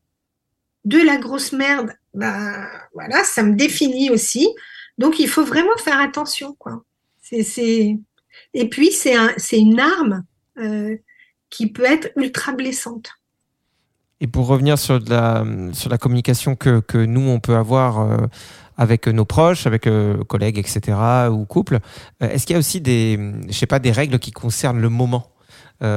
[0.84, 4.48] de la grosse merde, bah, voilà, ça me définit aussi.
[4.98, 6.84] Donc, il faut vraiment faire attention, quoi.
[7.22, 7.96] C'est,
[8.54, 10.24] et puis, c'est un, c'est une arme,
[10.58, 10.96] euh,
[11.50, 13.10] qui peut être ultra blessante.
[14.20, 18.26] Et pour revenir sur la, sur la communication que, que nous, on peut avoir euh,
[18.76, 20.98] avec nos proches, avec euh, collègues, etc.,
[21.30, 21.78] ou couple,
[22.22, 24.90] euh, est-ce qu'il y a aussi des, je sais pas, des règles qui concernent le
[24.90, 25.26] moment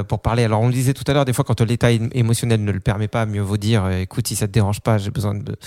[0.07, 0.45] pour parler?
[0.45, 3.09] Alors, on le disait tout à l'heure, des fois, quand l'état émotionnel ne le permet
[3.09, 5.57] pas, mieux vaut dire, écoute, si ça te dérange pas, j'ai besoin de-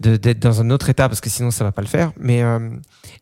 [0.00, 2.12] d'être dans un autre état parce que sinon ça va pas le faire.
[2.18, 2.70] Mais euh,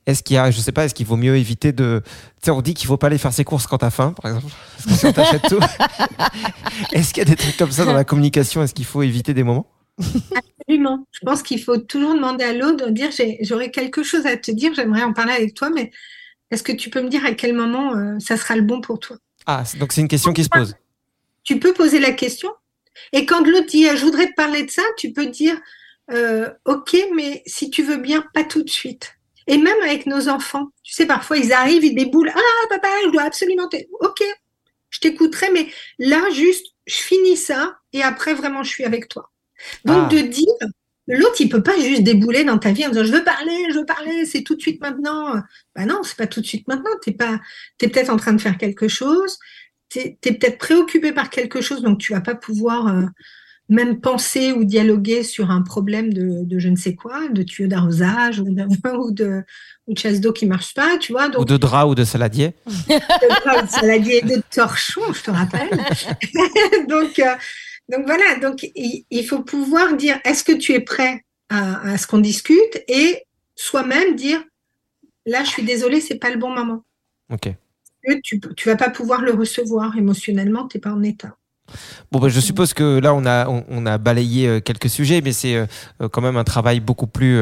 [0.07, 2.11] est-ce qu'il y a, je sais pas, est-ce qu'il vaut mieux éviter de, tu
[2.47, 4.53] sais, on dit qu'il faut pas aller faire ses courses quand t'as faim, par exemple,
[4.77, 5.61] parce que si on t'achète tout.
[6.93, 8.63] est-ce qu'il y a des trucs comme ça dans la communication?
[8.63, 9.67] Est-ce qu'il faut éviter des moments?
[10.61, 11.07] Absolument.
[11.13, 13.11] Je pense qu'il faut toujours demander à l'autre de dire
[13.43, 15.91] j'aurais quelque chose à te dire, j'aimerais en parler avec toi, mais
[16.51, 18.99] est-ce que tu peux me dire à quel moment euh, ça sera le bon pour
[18.99, 19.17] toi?
[19.47, 20.77] Ah, donc c'est une question qui se pose.
[21.43, 22.51] Tu peux poser la question.
[23.13, 25.57] Et quand l'autre dit euh, je voudrais te parler de ça, tu peux dire
[26.13, 29.15] euh, ok, mais si tu veux bien, pas tout de suite.
[29.47, 32.33] Et même avec nos enfants, tu sais, parfois ils arrivent, ils déboulent.
[32.35, 33.69] Ah, papa, je dois absolument.
[34.01, 34.23] Ok,
[34.91, 39.31] je t'écouterai, mais là, juste, je finis ça et après, vraiment, je suis avec toi.
[39.85, 40.15] Donc, Ah.
[40.15, 40.47] de dire,
[41.07, 43.79] l'autre, il peut pas juste débouler dans ta vie en disant je veux parler, je
[43.79, 45.35] veux parler, c'est tout de suite maintenant.
[45.77, 46.91] Bah non, c'est pas tout de suite maintenant.
[47.03, 47.41] T'es pas,
[47.79, 49.39] t'es peut-être en train de faire quelque chose.
[49.91, 53.07] T'es es, peut-être préoccupé par quelque chose, donc tu vas pas pouvoir euh,
[53.69, 57.69] même penser ou dialoguer sur un problème de, de je ne sais quoi, de tuyau
[57.69, 58.63] d'arrosage ou de,
[58.97, 59.43] ou de,
[59.87, 61.29] ou de chasse d'eau qui marche pas, tu vois.
[61.29, 62.53] Donc, Ou de drap ou de saladier.
[62.67, 65.71] de saladier et de torchon, je te rappelle.
[66.89, 67.35] donc, euh,
[67.89, 71.99] donc voilà, donc il, il faut pouvoir dire est-ce que tu es prêt à, à
[71.99, 73.23] ce qu'on discute et
[73.57, 74.43] soi-même dire
[75.27, 76.85] là, je suis désolée, c'est pas le bon moment.
[77.33, 77.51] Ok.
[78.23, 81.39] Tu, tu vas pas pouvoir le recevoir émotionnellement, t'es pas en état.
[82.13, 85.21] Bon, bah, je suppose que là, on a, on, on a balayé euh, quelques sujets,
[85.23, 85.67] mais c'est euh,
[86.03, 87.41] euh, quand même un travail beaucoup plus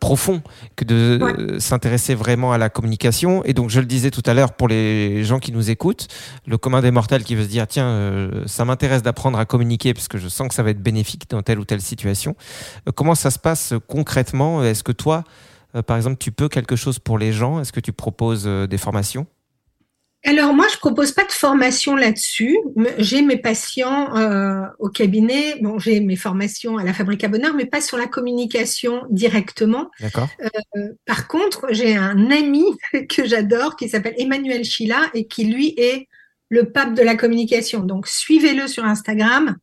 [0.00, 0.40] profond
[0.76, 1.60] que de Ouais.
[1.60, 3.44] s'intéresser vraiment à la communication.
[3.44, 6.08] Et donc, je le disais tout à l'heure, pour les gens qui nous écoutent,
[6.46, 9.92] le commun des mortels qui veut se dire, tiens, euh, ça m'intéresse d'apprendre à communiquer
[9.92, 12.34] parce que je sens que ça va être bénéfique dans telle ou telle situation.
[12.88, 14.62] Euh, comment ça se passe concrètement?
[14.62, 15.24] Est-ce que toi,
[15.74, 17.60] euh, par exemple, tu peux quelque chose pour les gens?
[17.60, 19.26] Est-ce que tu proposes des formations?
[20.24, 22.58] Alors moi, je propose pas de formation là-dessus.
[22.98, 25.58] J'ai mes patients euh, au cabinet.
[25.60, 29.90] Bon, j'ai mes formations à la Fabrique à Bonheur, mais pas sur la communication directement.
[30.00, 30.28] D'accord
[30.76, 32.64] Euh, par contre, j'ai un ami
[33.08, 36.08] que j'adore qui s'appelle Emmanuel Chila et qui lui est
[36.48, 37.80] le pape de la communication.
[37.80, 39.56] Donc suivez-le sur Instagram.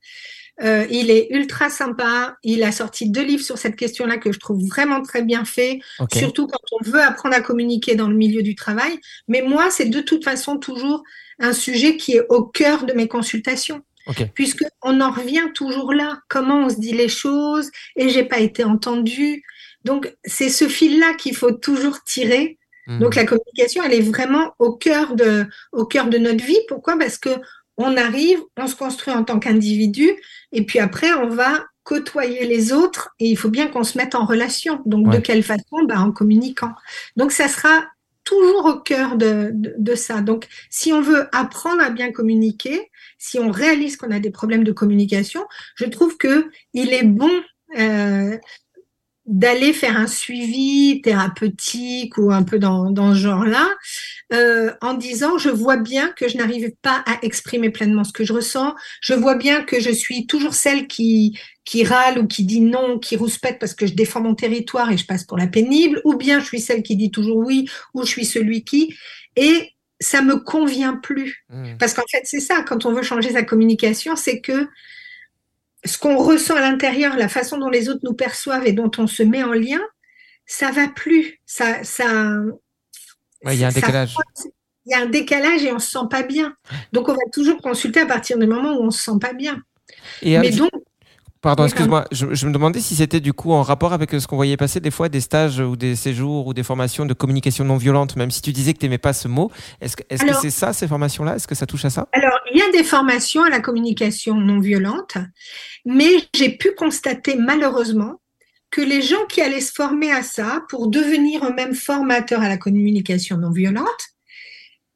[0.64, 2.38] Euh, il est ultra sympa.
[2.44, 5.80] Il a sorti deux livres sur cette question-là que je trouve vraiment très bien fait
[6.14, 9.00] surtout quand on veut apprendre à communiquer dans le milieu du travail.
[9.28, 11.04] Mais moi, c'est de toute façon toujours
[11.40, 14.30] un sujet qui est au cœur de mes consultations, Ok.
[14.34, 16.20] puisque on en revient toujours là.
[16.30, 19.44] Comment on se dit les choses et j'ai pas été entendu.
[19.84, 22.58] Donc c'est ce fil-là qu'il faut toujours tirer.
[22.88, 23.00] Hmm.
[23.00, 26.60] Donc la communication, elle est vraiment au cœur de, au cœur de notre vie.
[26.68, 26.98] Pourquoi?
[26.98, 27.30] Parce que
[27.78, 30.10] on arrive, on se construit en tant qu'individu,
[30.52, 34.16] et puis après on va côtoyer les autres, et il faut bien qu'on se mette
[34.16, 34.82] en relation.
[34.86, 35.18] Donc Ouais.
[35.18, 35.84] de quelle façon?
[35.88, 36.72] Bah, En communiquant.
[37.16, 37.86] Donc ça sera
[38.24, 40.22] toujours au cœur de, de, de ça.
[40.22, 44.64] Donc si on veut apprendre à bien communiquer, si on réalise qu'on a des problèmes
[44.64, 45.46] de communication,
[45.76, 47.30] je trouve que il est bon
[47.78, 48.36] euh,
[49.26, 53.68] d'aller faire un suivi thérapeutique ou un peu dans, dans ce genre-là,
[54.34, 58.24] euh, en disant je vois bien que je n'arrive pas à exprimer pleinement ce que
[58.24, 62.44] je ressens, je vois bien que je suis toujours celle qui qui râle ou qui
[62.44, 65.48] dit non, qui rouspète parce que je défends mon territoire et je passe pour la
[65.48, 68.96] pénible, ou bien je suis celle qui dit toujours oui, ou je suis celui qui,
[69.36, 71.44] et ça me convient plus.
[71.50, 71.78] Hmm.
[71.80, 74.68] Parce qu'en fait, c'est ça, quand on veut changer sa communication, c'est que
[75.86, 79.08] ce qu'on ressent à l'intérieur, la façon dont les autres nous perçoivent et dont on
[79.08, 79.82] se met en lien,
[80.46, 81.40] ça va plus.
[81.46, 82.06] Ça, ça,
[83.46, 84.16] Ouais, il y a un décalage.
[84.86, 86.56] Il y a un décalage et on se sent pas bien.
[86.92, 89.62] Donc, on va toujours consulter à partir du moment où on se sent pas bien.
[90.22, 90.72] Et Mais euh, donc,
[91.46, 92.06] Pardon, Oui, excuse-moi.
[92.12, 94.80] Je, je me demandais si c'était du coup en rapport avec ce qu'on voyait passer
[94.80, 98.32] des fois, des stages ou des séjours ou des formations de communication non violente, même
[98.32, 99.52] si tu disais que tu n'aimais pas ce mot.
[99.80, 100.02] Est-ce que
[100.42, 101.36] c'est ça, ces formations-là?
[101.36, 102.08] Est-ce que ça touche à ça?
[102.14, 105.20] Alors, il y a des formations à la communication non violente,
[105.86, 108.22] mais j'ai pu constater malheureusement
[108.72, 112.58] que les gens qui allaient se former à ça pour devenir eux-mêmes formateurs à la
[112.58, 113.86] communication non violente,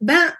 [0.01, 0.33] ben,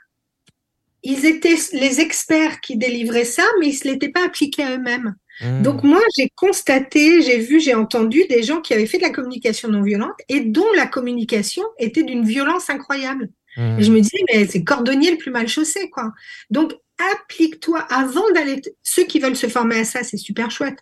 [1.03, 4.71] ils étaient les experts qui délivraient ça, mais ils ne se l'étaient pas appliqué à
[4.71, 5.13] eux-mêmes.
[5.41, 5.61] Hmm.
[5.61, 9.09] Donc moi, j'ai constaté, j'ai vu, j'ai entendu des gens qui avaient fait de la
[9.09, 13.29] communication non violente et dont la communication était d'une violence incroyable.
[13.55, 13.79] Hmm.
[13.79, 16.11] Et je me disais, mais c'est cordonnier le plus mal chaussé, quoi.
[16.49, 16.73] Donc,
[17.13, 18.61] applique-toi avant d'aller.
[18.83, 20.79] Ceux qui veulent se former à ça, c'est super chouette.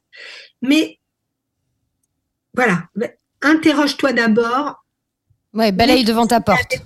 [0.62, 1.00] Mais
[2.54, 2.86] voilà,
[3.42, 4.84] interroge-toi d'abord.
[5.54, 6.78] Ouais, balaye devant ta porte.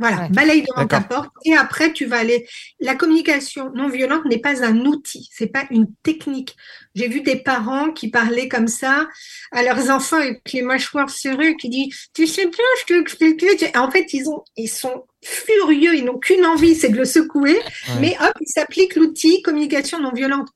[0.00, 0.28] Voilà, Ouais.
[0.30, 2.48] balaye devant ta porte et après tu vas aller.
[2.80, 6.56] La communication non violente n'est pas un outil, c'est pas une technique.
[6.94, 9.06] J'ai vu des parents qui parlaient comme ça
[9.52, 13.76] à leurs enfants avec les mâchoires serrées, qui disent Tu sais bien, je te explique.
[13.76, 17.54] En fait, ils ont, ils sont furieux, ils n'ont qu'une envie, c'est de le secouer.
[17.54, 17.94] Ouais.
[18.00, 20.48] Mais hop, ils s'appliquent l'outil communication non violente.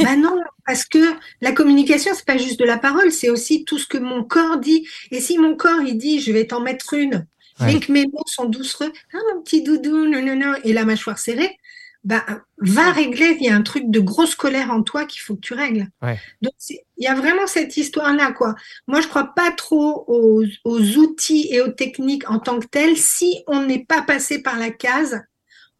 [0.00, 0.36] Bah non,
[0.66, 0.98] parce que
[1.40, 4.58] la communication, c'est pas juste de la parole, c'est aussi tout ce que mon corps
[4.58, 4.86] dit.
[5.12, 7.26] Et si mon corps, il dit, je vais t'en mettre une,
[7.60, 10.84] Mais que mes mots sont doucereux, ah mon petit doudou, non, non, non, et la
[10.84, 11.58] mâchoire serrée,
[12.04, 12.24] bah,
[12.58, 15.40] va régler, il y a un truc de grosse colère en toi qu'il faut que
[15.40, 15.88] tu règles.
[16.00, 16.18] Ouais.
[16.40, 18.54] Donc, il y a vraiment cette histoire-là, quoi.
[18.86, 22.96] Moi, je crois pas trop aux, aux outils et aux techniques en tant que telles.
[22.96, 25.20] Si on n'est pas passé par la case,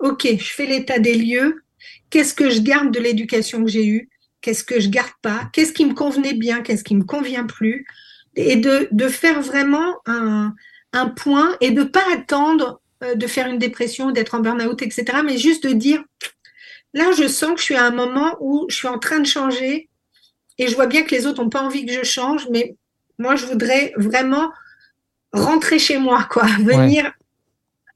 [0.01, 1.63] OK, je fais l'état des lieux,
[2.11, 4.09] qu'est-ce que je garde de l'éducation que j'ai eue,
[4.41, 7.87] qu'est-ce que je garde pas, qu'est-ce qui me convenait bien, qu'est-ce qui me convient plus,
[8.37, 10.55] et de, de faire vraiment un,
[10.93, 15.05] un point et de pas attendre euh, de faire une dépression, d'être en burn-out, etc.,
[15.25, 16.03] mais juste de dire,
[16.95, 19.27] là, je sens que je suis à un moment où je suis en train de
[19.27, 19.89] changer
[20.59, 22.77] et je vois bien que les autres n'ont pas envie que je change, mais
[23.19, 24.51] moi, je voudrais vraiment
[25.33, 27.13] rentrer chez moi, quoi, venir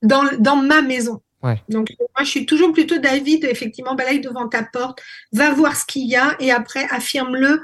[0.02, 1.20] dans, dans ma maison.
[1.42, 1.60] Ouais.
[1.68, 5.84] Donc, moi, je suis toujours plutôt David, effectivement, balaye devant ta porte, va voir ce
[5.84, 7.60] qu'il y a et après, affirme-le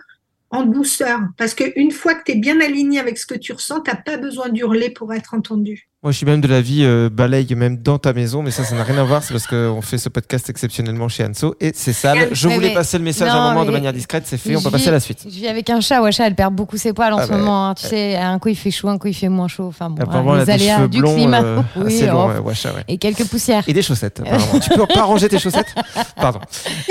[0.51, 1.21] en douceur.
[1.37, 3.97] Parce qu'une fois que tu es bien aligné avec ce que tu ressens, tu n'as
[3.97, 5.88] pas besoin d'hurler pour être entendu.
[6.05, 8.63] Moi, je suis même de la vie euh, balaye même dans ta maison, mais ça,
[8.63, 9.21] ça n'a rien à voir.
[9.25, 12.29] C'est parce qu'on fait ce podcast exceptionnellement chez Anso et c'est sale.
[12.31, 14.23] Je Ouais, voulais mais- passer le message à un moment de manière discrète.
[14.25, 14.55] C'est fait.
[14.55, 15.25] On peut passer à la suite.
[15.25, 16.01] Je vis avec un chat.
[16.01, 17.71] Wacha, elle perd beaucoup ses poils en Ah ce bah, moment.
[17.71, 17.75] hein.
[17.75, 19.65] Tu sais, un coup il fait chaud, un coup il fait moins chaud.
[19.67, 21.43] Enfin bon, Apparemment, les a des aléas cheveux du blonds climat.
[21.43, 22.29] euh, oui, oh.
[22.29, 22.85] ouais, Wacha, ouais.
[22.87, 23.65] Et quelques poussières.
[23.67, 24.21] Et des chaussettes.
[24.21, 24.61] apparemment.
[24.61, 25.75] tu peux pas ranger tes chaussettes?
[26.15, 26.39] Pardon.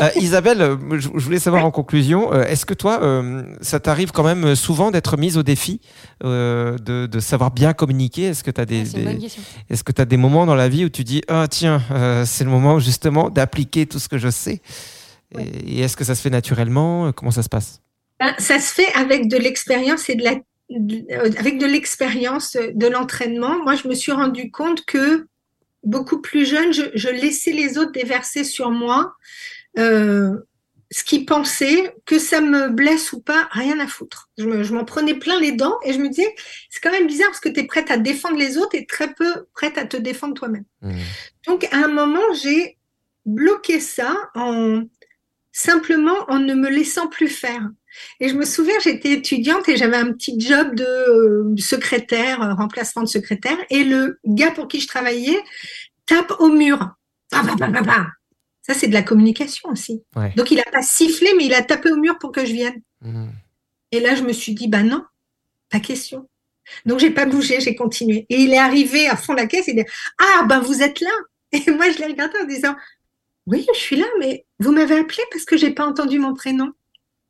[0.01, 3.80] Euh, Isabelle, euh, je, je voulais savoir en conclusion, euh, est-ce que toi, euh, ça
[3.80, 5.80] t'arrive quand même souvent d'être mise au défi,
[6.26, 8.24] euh, de, de savoir bien communiquer?
[8.26, 9.43] Est-ce que tu as des, C'est une bonne des- question.
[9.70, 12.26] est-ce que tu as des moments dans la vie où tu dis ah tiens euh,
[12.26, 14.62] c'est le moment justement d'appliquer tout ce que je sais
[15.38, 17.12] et, et est-ce que ça se fait naturellement?
[17.12, 17.82] Comment ça se passe?
[18.20, 20.32] Ben, ça se fait avec de l'expérience et de la
[20.72, 23.62] euh, avec de l'expérience euh, de l'entraînement.
[23.64, 25.28] Moi, je me suis rendu compte que
[25.84, 29.14] beaucoup plus jeune, je, je laissais les autres déverser sur moi
[29.78, 30.32] euh,
[30.90, 34.30] ce qu'ils pensaient, que ça me blesse ou pas, rien à foutre.
[34.38, 36.34] Je me- je m'en prenais plein les dents et je me disais,
[36.70, 39.14] c'est quand même bizarre parce que tu es prête à défendre les autres et très
[39.14, 40.64] peu prête à te défendre toi-même.
[41.46, 42.78] Donc, à un moment, j'ai
[43.26, 44.84] bloqué ça en
[45.52, 47.68] simplement en ne me laissant plus faire.
[48.20, 52.54] Et je me souviens, j'étais étudiante et j'avais un petit job de euh, secrétaire, euh,
[52.54, 55.40] remplacement de secrétaire, et le gars pour qui je travaillais
[56.06, 56.78] tape au mur.
[57.32, 58.08] Pa, pa, pa.
[58.68, 60.03] Ça, c'est de la communication aussi.
[60.15, 60.34] Ouais.
[60.36, 62.82] Donc, il a pas sifflé, mais il a tapé au mur pour que je vienne.
[63.01, 63.32] Mhm.
[63.93, 65.03] Et là, je me suis dit, bah non,
[65.70, 66.28] pas question.
[66.86, 68.26] Donc, j'ai pas bougé, j'ai continué.
[68.30, 69.86] Et il est arrivé à fond la caisse, il dit,
[70.20, 71.11] ah, ben vous êtes là.
[71.53, 72.76] Et moi, je l'ai regardé en disant,
[73.45, 76.74] oui, je suis là, mais vous m'avez appelé parce que j'ai pas entendu mon prénom.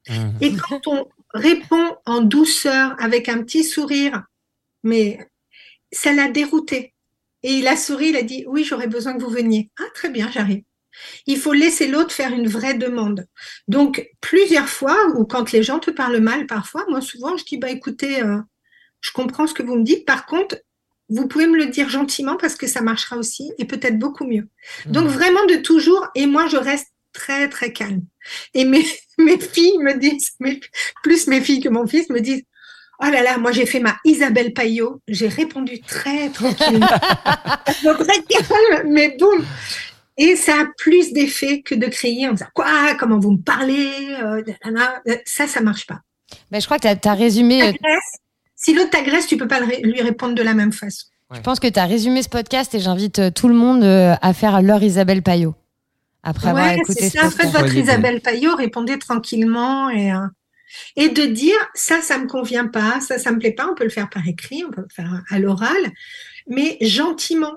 [0.10, 0.38] Mhm.
[0.42, 4.24] Et quand on répond en douceur, avec un petit sourire,
[4.84, 5.20] mais
[5.92, 6.96] ça l'a dérouté.
[7.44, 9.70] Et il a souri, il a dit, oui, j'aurais besoin que vous veniez.
[9.80, 10.64] Ah, très bien, j'arrive.
[11.26, 13.26] Il faut laisser l'autre faire une vraie demande.
[13.68, 17.58] Donc, plusieurs fois, ou quand les gens te parlent mal parfois, moi, souvent, je dis,
[17.58, 18.38] bah, écoutez, euh,
[19.02, 20.06] je comprends ce que vous me dites.
[20.06, 20.58] Par contre,
[21.10, 24.48] vous pouvez me le dire gentiment parce que ça marchera aussi et peut-être beaucoup mieux.
[24.86, 28.02] Donc, vraiment de toujours, et moi, je reste très, très calme.
[28.54, 28.86] Et mes,
[29.18, 30.60] mes filles me disent, mes-
[31.04, 32.44] plus mes filles que mon fils me disent,
[33.02, 35.02] oh là là, moi, j'ai fait ma Isabelle Payot.
[35.08, 36.88] J'ai répondu très tranquillement.
[37.84, 39.46] Donc, très calme, mais boum.
[40.18, 43.92] Et ça a plus d'effet que de crier en disant, quoi, comment vous me parlez,
[44.24, 44.42] euh,
[45.26, 46.00] ça, ça marche pas.
[46.52, 47.62] Ben, je crois que tu as, résumé.
[47.64, 47.72] euh.
[48.56, 51.06] Si l'autre t'agresse, tu peux pas lui répondre de la même façon.
[51.34, 54.34] Je pense que tu as résumé ce podcast et j'invite euh, tout le monde à
[54.34, 55.54] faire leur Isabelle Payot.
[56.24, 57.30] Après avoir Ouais, écouté ça.
[57.30, 60.18] Faites votre Isabelle Payot, répondez tranquillement et, euh,
[60.96, 63.68] et de dire ça, ça me convient pas, ça, ça me plaît pas.
[63.72, 65.78] On peut le faire par écrit, on peut le faire à l'oral,
[66.50, 67.54] mais gentiment,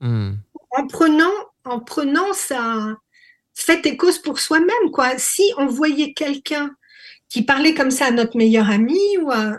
[0.00, 0.36] Mhm.
[0.76, 1.30] en prenant,
[1.70, 2.96] en prenant sa
[3.54, 5.18] fait et cause pour soi-même, quoi.
[5.18, 6.70] Si on voyait quelqu'un
[7.28, 9.58] qui parlait comme ça à notre meilleur ami ou à,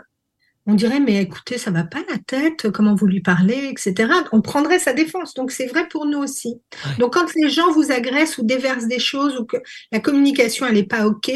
[0.66, 4.12] on dirait, mais écoutez, ça va pas la tête, comment vous lui parlez, etc.
[4.30, 5.34] On prendrait sa défense.
[5.34, 6.54] Donc, c'est vrai pour nous aussi.
[7.00, 9.56] Donc, quand les gens vous agressent ou déversent des choses ou que
[9.90, 11.32] la communication, elle est pas OK,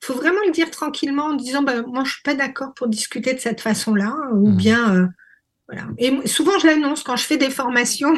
[0.00, 3.34] faut vraiment le dire tranquillement en disant, bah, moi, je suis pas d'accord pour discuter
[3.34, 4.56] de cette façon-là, ou Mhm.
[4.56, 5.06] bien, euh,
[5.68, 5.88] voilà.
[5.98, 8.14] Et souvent, je l'annonce quand je fais des formations.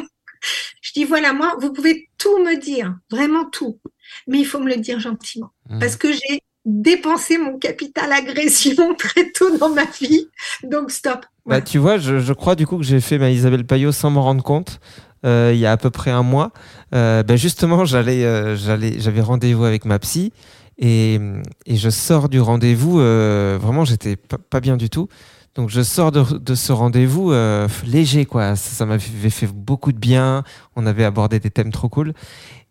[0.81, 3.79] Je dis, voilà, moi, vous pouvez tout me dire, vraiment tout,
[4.27, 5.51] mais il faut me le dire gentiment.
[5.69, 5.79] Mhm.
[5.79, 10.27] Parce que j'ai dépensé mon capital agression très tôt dans ma vie.
[10.63, 11.25] Donc, stop.
[11.45, 14.09] Bah, tu vois, je, je crois du coup que j'ai fait ma Isabelle Payot sans
[14.09, 14.79] m'en rendre compte.
[15.25, 16.51] euh, il y a à peu près un mois.
[16.93, 20.33] Euh, ben justement, j'allais, euh, j'allais, j'avais rendez-vous avec ma psy
[20.77, 21.19] et,
[21.65, 22.97] et je sors du rendez-vous.
[22.97, 25.07] vraiment, j'étais pas bien du tout.
[25.55, 28.55] Donc, je sors de, de ce rendez-vous euh, léger, quoi.
[28.57, 30.43] Ça, ça m'avait fait beaucoup de bien.
[30.75, 32.13] On avait abordé des thèmes trop cool.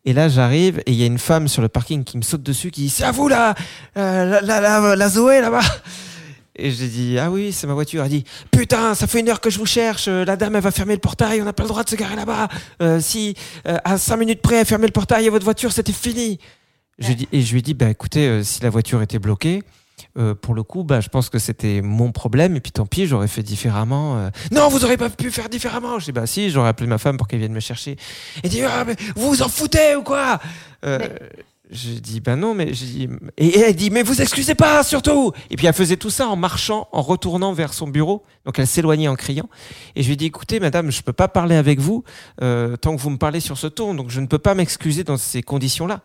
[0.05, 2.43] Et là, j'arrive et il y a une femme sur le parking qui me saute
[2.43, 3.55] dessus, qui dit C'est à vous là,
[3.97, 5.63] euh, la, la, la, la Zoé là-bas
[6.57, 8.05] Et j'ai dit Ah oui, c'est ma voiture.
[8.05, 10.05] Elle dit Putain, ça fait une heure que je vous cherche.
[10.09, 11.41] euh, La dame, elle va fermer le portail.
[11.41, 12.49] On n'a pas le droit de se garer là-bas.
[12.83, 16.39] Euh, si à cinq minutes près, elle fermait le portail et votre voiture, c'était fini.
[16.99, 19.63] Je dis- et je lui ai dit Bah écoutez, si la voiture était bloquée.
[20.17, 23.07] Euh, pour le coup, bah, je pense que c'était mon problème et puis tant pis,
[23.07, 24.17] j'aurais fait différemment.
[24.19, 24.31] euh.
[24.53, 25.99] Non, vous aurez pas pu faire différemment.
[25.99, 27.97] Je dis bah si, j'aurais appelé ma femme pour qu'elle vienne me chercher.
[28.43, 30.39] Elle dit ah mais vous vous en foutez ou quoi?
[30.85, 30.99] Euh,
[31.71, 35.33] J'ai dit bah non, mais dit et elle dit mais vous excusez pas surtout.
[35.51, 38.23] Et puis elle faisait tout ça en marchant, en retournant vers son bureau.
[38.45, 39.49] Donc elle s'éloignait en criant.
[39.97, 42.05] Et je lui ai dit écoutez madame, je peux pas parler avec vous
[42.43, 43.95] euh, tant que vous me parlez sur ce ton.
[43.95, 46.03] Donc je ne peux pas m'excuser dans ces conditions-là.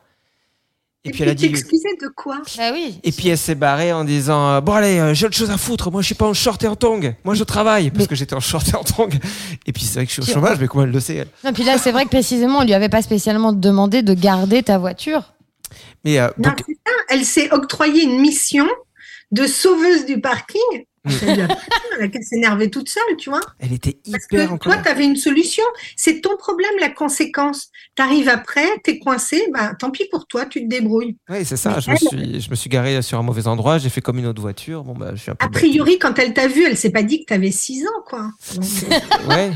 [1.06, 2.42] Et, puis elle a dit de quoi?
[2.58, 3.00] Bah oui.
[3.04, 5.58] et puis elle s'est barrée en disant euh, Bon, allez, euh, j'ai autre chose à
[5.58, 5.90] foutre.
[5.92, 7.14] Moi, je suis pas en short et en tongs.
[7.24, 7.90] Moi, je travaille.
[7.90, 9.18] Parce que j'étais en short et en tongs.
[9.66, 11.30] Et puis, c'est vrai que je suis au chômage, mais comment elle le sait, elle?
[11.46, 14.62] Non, puis là, c'est vrai que précisément, on lui avait pas spécialement demandé de garder
[14.62, 15.34] ta voiture.
[16.04, 16.64] Mais, euh, Non, donc.
[17.08, 18.68] Elle s'est octroyée une mission
[19.32, 20.60] de sauveuse du parking.
[22.00, 23.42] Elle a s'énerver toute seule, tu vois.
[23.60, 25.64] elle était Parce hyper que en toi, tu avais une solution.
[25.96, 27.70] C'est ton problème, la conséquence.
[27.96, 31.18] Tu arrives après, tu es coincé, bah, tant pis pour toi, tu te débrouilles.
[31.30, 31.80] Oui, c'est ça.
[31.80, 33.78] Je me, suis, je me suis garé sur un mauvais endroit.
[33.78, 34.84] J'ai fait comme une autre voiture.
[34.84, 35.46] Bon, bah, je suis un peu.
[35.46, 35.62] A bête.
[35.62, 38.32] priori, quand elle t'a vu, elle s'est pas dit que tu avais 6 ans, quoi.
[39.28, 39.52] Ouais.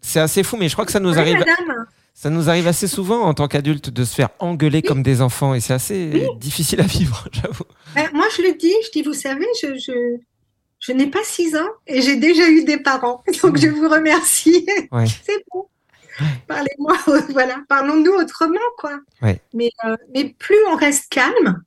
[0.00, 1.38] C'est assez fou, mais je crois que ça nous ouais, arrive.
[1.38, 1.86] madame.
[2.14, 5.54] Ça nous arrive assez souvent en tant qu'adultes de se faire engueuler comme des enfants
[5.54, 7.64] et c'est assez difficile à vivre, j'avoue.
[7.94, 10.18] Ben, moi, je le dis, je dis, vous savez, je, je,
[10.80, 13.22] je n'ai pas 6 ans et j'ai déjà eu des parents.
[13.42, 14.66] Donc, je vous remercie.
[14.90, 15.04] Ouais.
[15.26, 15.66] C'est bon.
[16.48, 16.96] Parlez-moi,
[17.30, 18.98] voilà, parlons-nous autrement, quoi.
[19.22, 19.40] Ouais.
[19.54, 21.62] Mais, euh, mais plus on reste calme,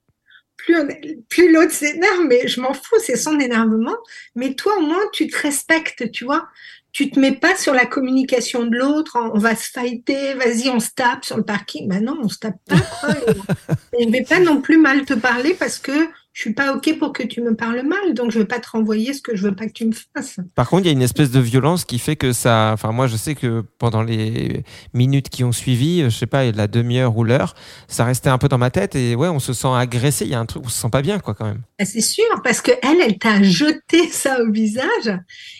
[0.57, 0.88] plus, on-
[1.30, 3.95] plus l'autre s'énerve, mais je m'en fous, c'est son énervement.
[4.36, 6.47] Mais toi, au moins, tu te respectes, tu vois.
[6.91, 10.80] Tu te mets pas sur la communication de l'autre, on va se fighter, vas-y, on
[10.80, 11.88] se tape sur le parking.
[11.89, 13.55] Ben non, on se tape pas, quoi.
[13.97, 15.91] Et je vais pas non plus mal te parler parce que
[16.34, 18.67] je suis pas OK pour que tu me parles mal, donc je vais pas te
[18.67, 20.39] renvoyer ce que je veux pas que tu me fasses.
[20.55, 22.71] Par contre, il y a une espèce de violence qui fait que ça.
[22.73, 24.63] Enfin, moi, je sais que pendant les
[24.95, 27.53] minutes qui ont suivi, je sais pas, la demi-heure ou l'heure,
[27.88, 30.25] ça restait un peu dans ma tête et ouais, on se sent agressé.
[30.25, 31.61] Il y a un truc où on se sent pas bien, quoi, quand même.
[31.77, 35.11] Ben, C'est sûr, parce que elle, elle t'a jeté ça au visage,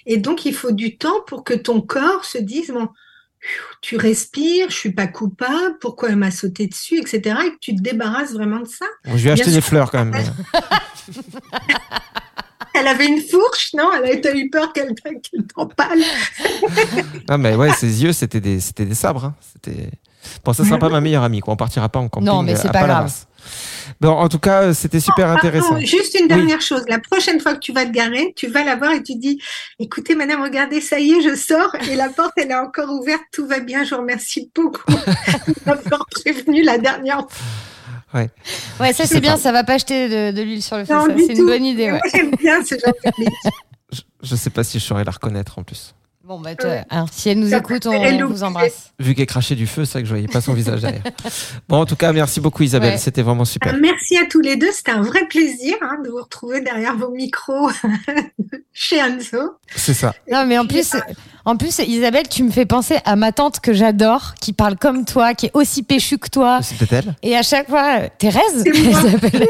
[0.08, 2.90] et donc il faut du temps pour que ton corps se dise bon,
[3.82, 7.76] tu respires, je suis pas coupable, pourquoi elle m'a sauté dessus, etc., et que tu
[7.76, 8.86] te débarrasses vraiment de ça.
[9.06, 9.54] Bon, je lui ai Bien acheté sûr.
[9.56, 10.14] des fleurs quand même.
[12.76, 13.92] Elle avait une fourche, non?
[13.96, 16.00] Elle a eu peur qu'elle qu'elle t'empale.
[17.30, 19.26] Non, mais ouais, ses yeux, c'était des, c'était des sabres.
[19.26, 19.36] hein.
[19.54, 19.90] C'était.
[20.44, 21.54] Bon, ça sera pas ma meilleure amie, quoi.
[21.54, 22.26] On partira pas en camping.
[22.28, 23.14] Non, mais euh, c'est à pas grave.
[24.02, 25.70] Bon, en tout cas, euh, c'était super intéressant.
[25.70, 26.84] Pardon, juste une dernière chose.
[26.88, 29.42] La prochaine fois que tu vas te garer, tu vas la voir et tu dis
[29.80, 33.24] Écoutez, madame, regardez, ça y est, je sors et la porte, elle est encore ouverte,
[33.32, 38.20] tout va bien, je vous remercie beaucoup de m'avoir prévenu la dernière fois.
[38.20, 38.30] Ouais.
[38.80, 39.40] Ouais, ça c'est bien, pas.
[39.40, 40.94] ça va pas jeter de, de l'huile sur le feu.
[41.18, 41.86] C'est une bonne idée.
[41.86, 41.92] Ouais.
[41.92, 43.52] Moi, j'aime bien ce genre de métier.
[43.92, 45.96] Je, je sais pas si je saurais la reconnaître en plus.
[46.26, 48.94] Bon, bah, toi, hein, si elle nous Ça écoute, on, vous embrasse.
[48.98, 51.04] Vu qu'elle crachait du feu, c'est vrai que je voyais pas son visage derrière.
[51.68, 52.94] Bon, en tout cas, merci beaucoup Isabelle.
[52.94, 52.98] Ouais.
[52.98, 53.74] C'était vraiment super.
[53.74, 54.72] Euh, Merci à tous les deux.
[54.72, 57.70] C'était un vrai plaisir hein, de vous retrouver derrière vos micros
[58.74, 59.58] chez Anzo.
[59.76, 60.14] C'est ça.
[60.32, 60.96] Non, mais en plus,
[61.46, 65.04] en plus, Isabelle, tu me fais penser à ma tante que j'adore, qui parle comme
[65.04, 66.60] toi, qui est aussi péchue que toi.
[66.62, 67.16] C'est peut-être elle.
[67.22, 69.48] Et à chaque fois, Thérèse, elle s'appelle,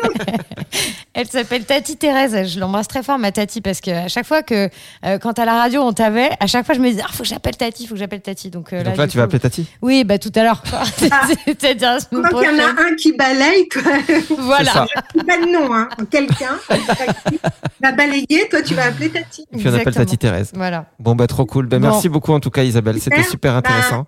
[1.13, 2.47] elle s'appelle Tati Thérèse.
[2.51, 4.69] Je l'embrasse très fort, ma Tati, parce que à chaque fois que,
[5.05, 7.21] euh, quand à la radio on t'avait, à chaque fois je me disais, ah, faut
[7.23, 8.49] que j'appelle Tati, faut que j'appelle Tati.
[8.49, 10.63] Donc, euh, Donc là, tu vas appeler Tati Oui, bah tout à l'heure.
[11.45, 13.81] C'est-à-dire la semaine Quand il y en a un qui balaye, toi,
[14.39, 14.87] Voilà.
[15.27, 16.57] pas de nom, hein, quelqu'un
[17.81, 19.45] va balayer, toi tu vas appeler Tati.
[19.55, 19.93] Puis on appelle.
[19.93, 20.51] Tati Thérèse.
[20.55, 20.85] Voilà.
[20.99, 21.67] Bon, bah, trop cool.
[21.67, 21.91] Ben, Bon.
[21.91, 22.99] Merci beaucoup en tout cas, Isabelle.
[22.99, 23.55] C'était Super.
[23.55, 24.05] intéressant.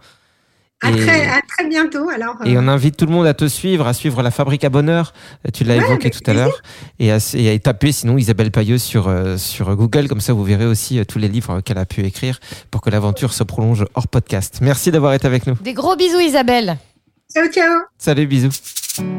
[0.84, 2.10] À, Et- très, à très bientôt.
[2.10, 4.66] Alors, Et euh, on invite tout le monde à te suivre, à suivre la Fabrique
[4.66, 5.14] à Bonheur.
[5.48, 6.52] Euh, Tu l'as Ouais, évoqué tout à l'heure.
[7.00, 10.10] Et à, et à taper sinon Isabelle Pailleux sur, euh, sur Google.
[10.10, 12.40] Comme ça, vous verrez aussi euh, tous les livres qu'elle a pu écrire
[12.72, 14.60] pour que l'aventure se prolonge hors podcast.
[14.62, 15.56] Merci d'avoir été avec nous.
[15.64, 16.76] Des gros bisous, Isabelle.
[17.34, 17.80] ciao, ciao.
[17.98, 18.50] Salut, bisous.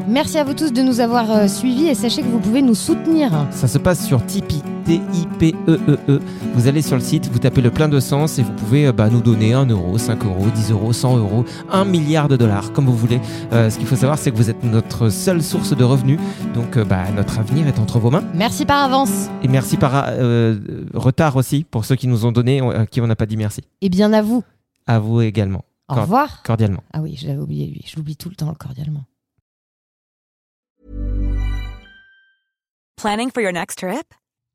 [0.07, 2.75] Merci à vous tous de nous avoir euh, suivis et sachez que vous pouvez nous
[2.75, 3.31] soutenir.
[3.51, 5.97] Ça se passe sur Tipeee, T-I-P-E-E-E.
[6.07, 6.21] E
[6.53, 8.93] Vous allez sur le site, vous tapez le plein de sens et vous pouvez euh,
[8.93, 12.71] bah, nous donner 1 euro, 5 euros, 10 euros, 100 euros, 1 milliard de dollars,
[12.71, 13.19] comme vous voulez.
[13.51, 16.21] Euh, ce qu'il faut savoir, c'est que vous êtes notre seule source de revenus.
[16.53, 18.23] Donc, euh, bah, notre avenir est entre vos mains.
[18.33, 19.27] Merci par avance.
[19.43, 20.57] Et merci par euh,
[20.93, 23.63] retard aussi pour ceux qui nous ont donné, à qui on n'a pas dit merci.
[23.81, 24.41] Et bien à vous.
[24.85, 25.65] À vous également.
[25.89, 26.43] Au revoir.
[26.43, 26.83] Cordialement.
[26.93, 27.83] Ah oui, je l'avais oublié lui.
[27.85, 29.03] Je l'oublie tout le temps, cordialement.
[32.95, 34.13] Planning for your next trip?